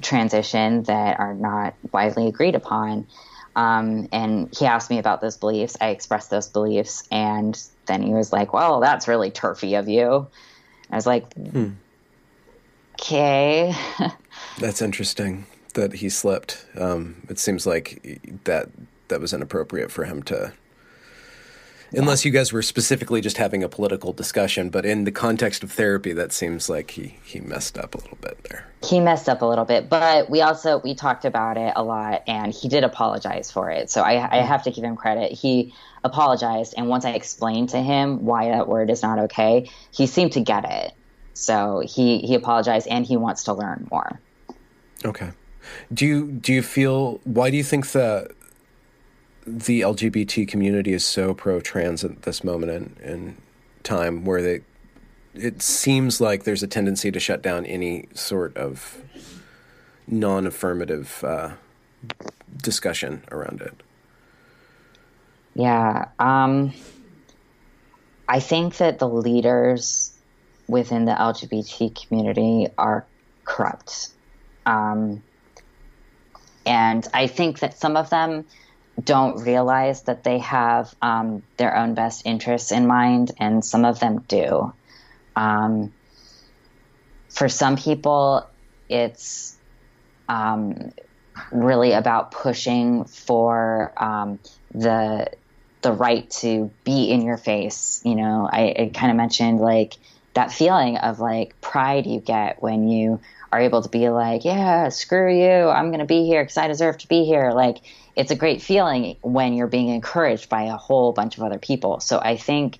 [0.00, 3.06] transition that are not widely agreed upon.
[3.56, 5.76] Um, and he asked me about those beliefs.
[5.80, 10.26] I expressed those beliefs, and then he was like, "Well, that's really turfy of you."
[10.90, 11.72] I was like, hmm.
[13.00, 13.74] "Okay."
[14.58, 16.66] that's interesting that he slipped.
[16.76, 18.68] Um, it seems like that
[19.08, 20.52] that was inappropriate for him to
[21.92, 24.70] unless you guys were specifically just having a political discussion.
[24.70, 28.18] But in the context of therapy, that seems like he he messed up a little
[28.20, 28.66] bit there.
[28.82, 32.22] He messed up a little bit, but we also we talked about it a lot,
[32.26, 33.90] and he did apologize for it.
[33.90, 35.32] So I, I have to give him credit.
[35.32, 40.06] He apologized, and once I explained to him why that word is not okay, he
[40.06, 40.92] seemed to get it.
[41.32, 44.20] So he he apologized, and he wants to learn more.
[45.04, 45.30] Okay.
[45.92, 48.32] Do you do you feel why do you think that
[49.46, 53.36] the LGBT community is so pro trans at this moment in, in
[53.82, 54.60] time where they
[55.34, 59.02] it seems like there's a tendency to shut down any sort of
[60.06, 61.50] non affirmative uh,
[62.62, 63.74] discussion around it.
[65.54, 66.08] Yeah.
[66.18, 66.72] Um,
[68.28, 70.12] I think that the leaders
[70.68, 73.04] within the LGBT community are
[73.44, 74.10] corrupt.
[74.66, 75.22] Um,
[76.64, 78.46] and I think that some of them
[79.02, 84.00] don't realize that they have um, their own best interests in mind, and some of
[84.00, 84.72] them do.
[85.34, 85.92] Um,
[87.28, 88.46] for some people,
[88.88, 89.56] it's
[90.28, 90.92] um,
[91.50, 94.38] really about pushing for um,
[94.72, 95.28] the
[95.82, 98.00] the right to be in your face.
[98.04, 99.94] You know, I, I kind of mentioned like
[100.34, 103.20] that feeling of like pride you get when you
[103.52, 106.98] are able to be like, yeah, screw you, I'm to be here because I deserve
[106.98, 107.52] to be here.
[107.52, 107.78] Like
[108.16, 112.00] it's a great feeling when you're being encouraged by a whole bunch of other people.
[112.00, 112.78] So I think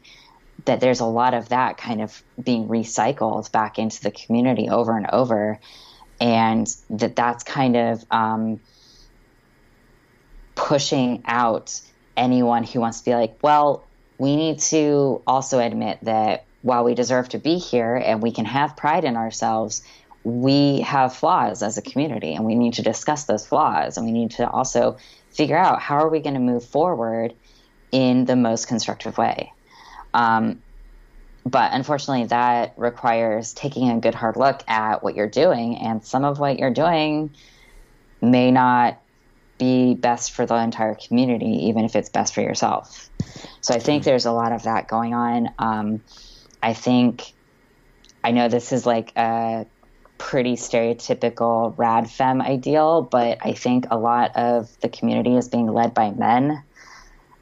[0.65, 4.97] that there's a lot of that kind of being recycled back into the community over
[4.97, 5.59] and over,
[6.21, 8.61] and that that's kind of um,
[10.55, 11.81] pushing out
[12.17, 13.85] anyone who wants to be like, well,
[14.19, 18.45] we need to also admit that while we deserve to be here and we can
[18.45, 19.83] have pride in ourselves,
[20.23, 24.13] we have flaws as a community and we need to discuss those flaws and we
[24.13, 24.97] need to also
[25.35, 27.35] figure out how are we going to move forward
[27.93, 29.53] in the most constructive way.
[30.13, 30.63] Um,
[31.45, 36.25] but unfortunately, that requires taking a good hard look at what you're doing, and some
[36.25, 37.35] of what you're doing
[38.23, 38.99] may not
[39.59, 43.11] be best for the entire community, even if it's best for yourself.
[43.61, 44.11] So I think mm-hmm.
[44.11, 45.51] there's a lot of that going on.
[45.59, 46.03] Um,
[46.63, 47.35] I think
[48.23, 49.67] I know this is like a
[50.19, 55.95] pretty stereotypical radfem ideal, but I think a lot of the community is being led
[55.95, 56.63] by men.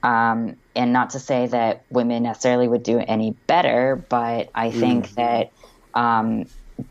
[0.02, 4.80] Um, and not to say that women necessarily would do any better, but I mm.
[4.80, 5.14] think mm.
[5.14, 5.52] that
[5.94, 6.46] um,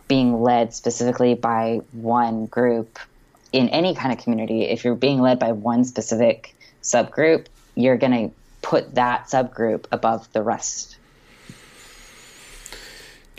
[0.07, 2.99] being led specifically by one group
[3.51, 8.29] in any kind of community, if you're being led by one specific subgroup, you're going
[8.29, 10.97] to put that subgroup above the rest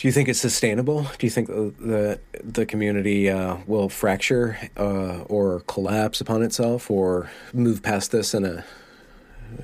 [0.03, 1.07] do you think it's sustainable?
[1.17, 7.31] Do you think the the community uh, will fracture uh, or collapse upon itself, or
[7.53, 8.65] move past this in a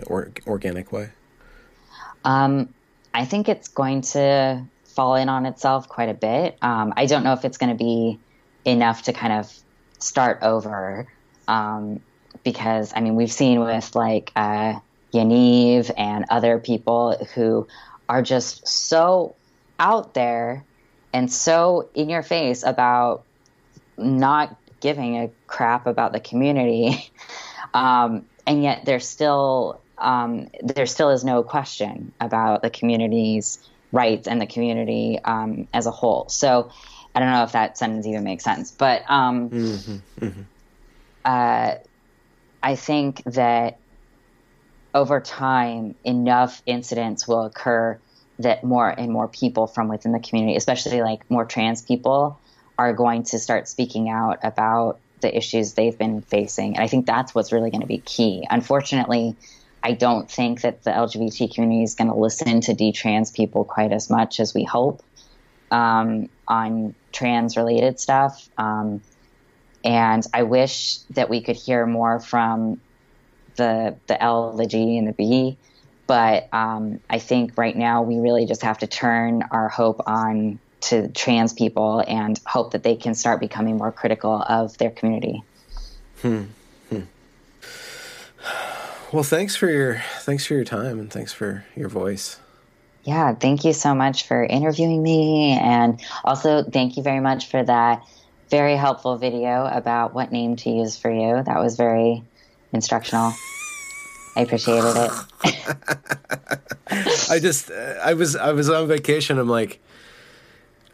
[0.07, 1.11] or, organic way?
[2.25, 2.73] Um,
[3.13, 6.57] I think it's going to fall in on itself quite a bit.
[6.63, 8.21] Um, I don't know if it's going to be
[8.65, 9.53] enough to kind of
[9.99, 11.09] start over,
[11.49, 12.01] um,
[12.45, 14.79] because I mean we've seen with like uh,
[15.13, 17.67] Yaniv and other people who
[18.09, 19.35] are just so
[19.79, 20.65] out there
[21.13, 23.25] and so in your face about
[23.97, 27.11] not giving a crap about the community,
[27.75, 33.59] um, and yet there's still um, there still is no question about the community's
[33.91, 36.29] rights and the community um, as a whole.
[36.29, 36.71] So
[37.15, 40.43] I don't know if that sentence even makes sense, but um, mm-hmm, mm-hmm.
[41.25, 41.75] Uh,
[42.63, 43.79] I think that
[44.95, 47.99] over time, enough incidents will occur
[48.39, 52.39] that more and more people from within the community, especially like more trans people,
[52.79, 56.77] are going to start speaking out about the issues they've been facing.
[56.77, 58.47] And I think that's what's really going to be key.
[58.49, 59.35] Unfortunately,
[59.83, 63.93] I don't think that the LGBT community is going to listen to detrans people quite
[63.93, 65.03] as much as we hope
[65.71, 68.49] um, on trans related stuff.
[68.57, 69.03] Um,
[69.85, 72.81] and I wish that we could hear more from
[73.57, 75.57] the the L, the G, and the B.
[76.09, 80.59] But um, I think right now we really just have to turn our hope on
[80.81, 85.43] to trans people and hope that they can start becoming more critical of their community.
[86.23, 86.45] Hmm.
[86.89, 87.03] hmm.
[89.13, 92.41] Well, thanks for your thanks for your time and thanks for your voice.
[93.05, 97.63] Yeah, thank you so much for interviewing me, and also thank you very much for
[97.63, 98.03] that
[98.51, 101.43] very helpful video about what name to use for you.
[101.43, 102.23] That was very
[102.73, 103.33] instructional.
[104.39, 105.11] I appreciated it.
[107.29, 109.37] I just uh, I was I was on vacation.
[109.37, 109.81] I'm like,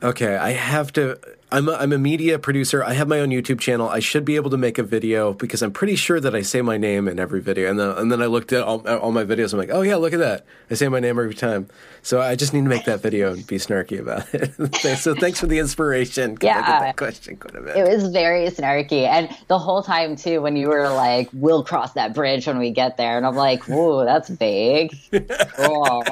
[0.05, 1.19] okay, I have to
[1.55, 2.83] I'm a, I'm a media producer.
[2.83, 3.89] I have my own YouTube channel.
[3.89, 6.63] I should be able to make a video because I'm pretty sure that I say
[6.63, 7.71] my name in every video.
[7.71, 9.53] And then and then I looked at all, all my videos.
[9.53, 10.47] I'm like, oh yeah, look at that.
[10.69, 11.69] I say my name every time.
[12.03, 14.97] So I just need to make that video and be snarky about it.
[14.99, 16.37] so thanks for the inspiration.
[16.43, 17.77] Yeah, I get that question quite a bit.
[17.77, 21.93] It was very snarky, and the whole time too, when you were like, "We'll cross
[21.93, 24.99] that bridge when we get there," and I'm like, "Whoa, that's vague."
[25.57, 26.05] cool.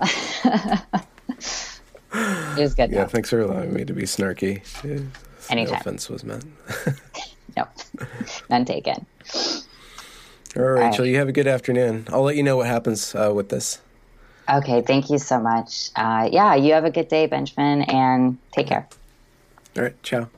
[2.14, 2.90] it was good.
[2.90, 3.08] Yeah, though.
[3.08, 4.62] thanks for allowing me to be snarky.
[5.50, 5.72] Anytime.
[5.72, 6.44] No offense was meant.
[7.56, 7.66] no,
[8.48, 9.04] none taken.
[10.56, 12.06] All right, Rachel, you have a good afternoon.
[12.10, 13.80] I'll let you know what happens uh, with this.
[14.48, 15.90] Okay, thank you so much.
[15.96, 18.86] Uh, yeah, you have a good day, Benjamin, and take care.
[19.76, 20.28] All right, ciao.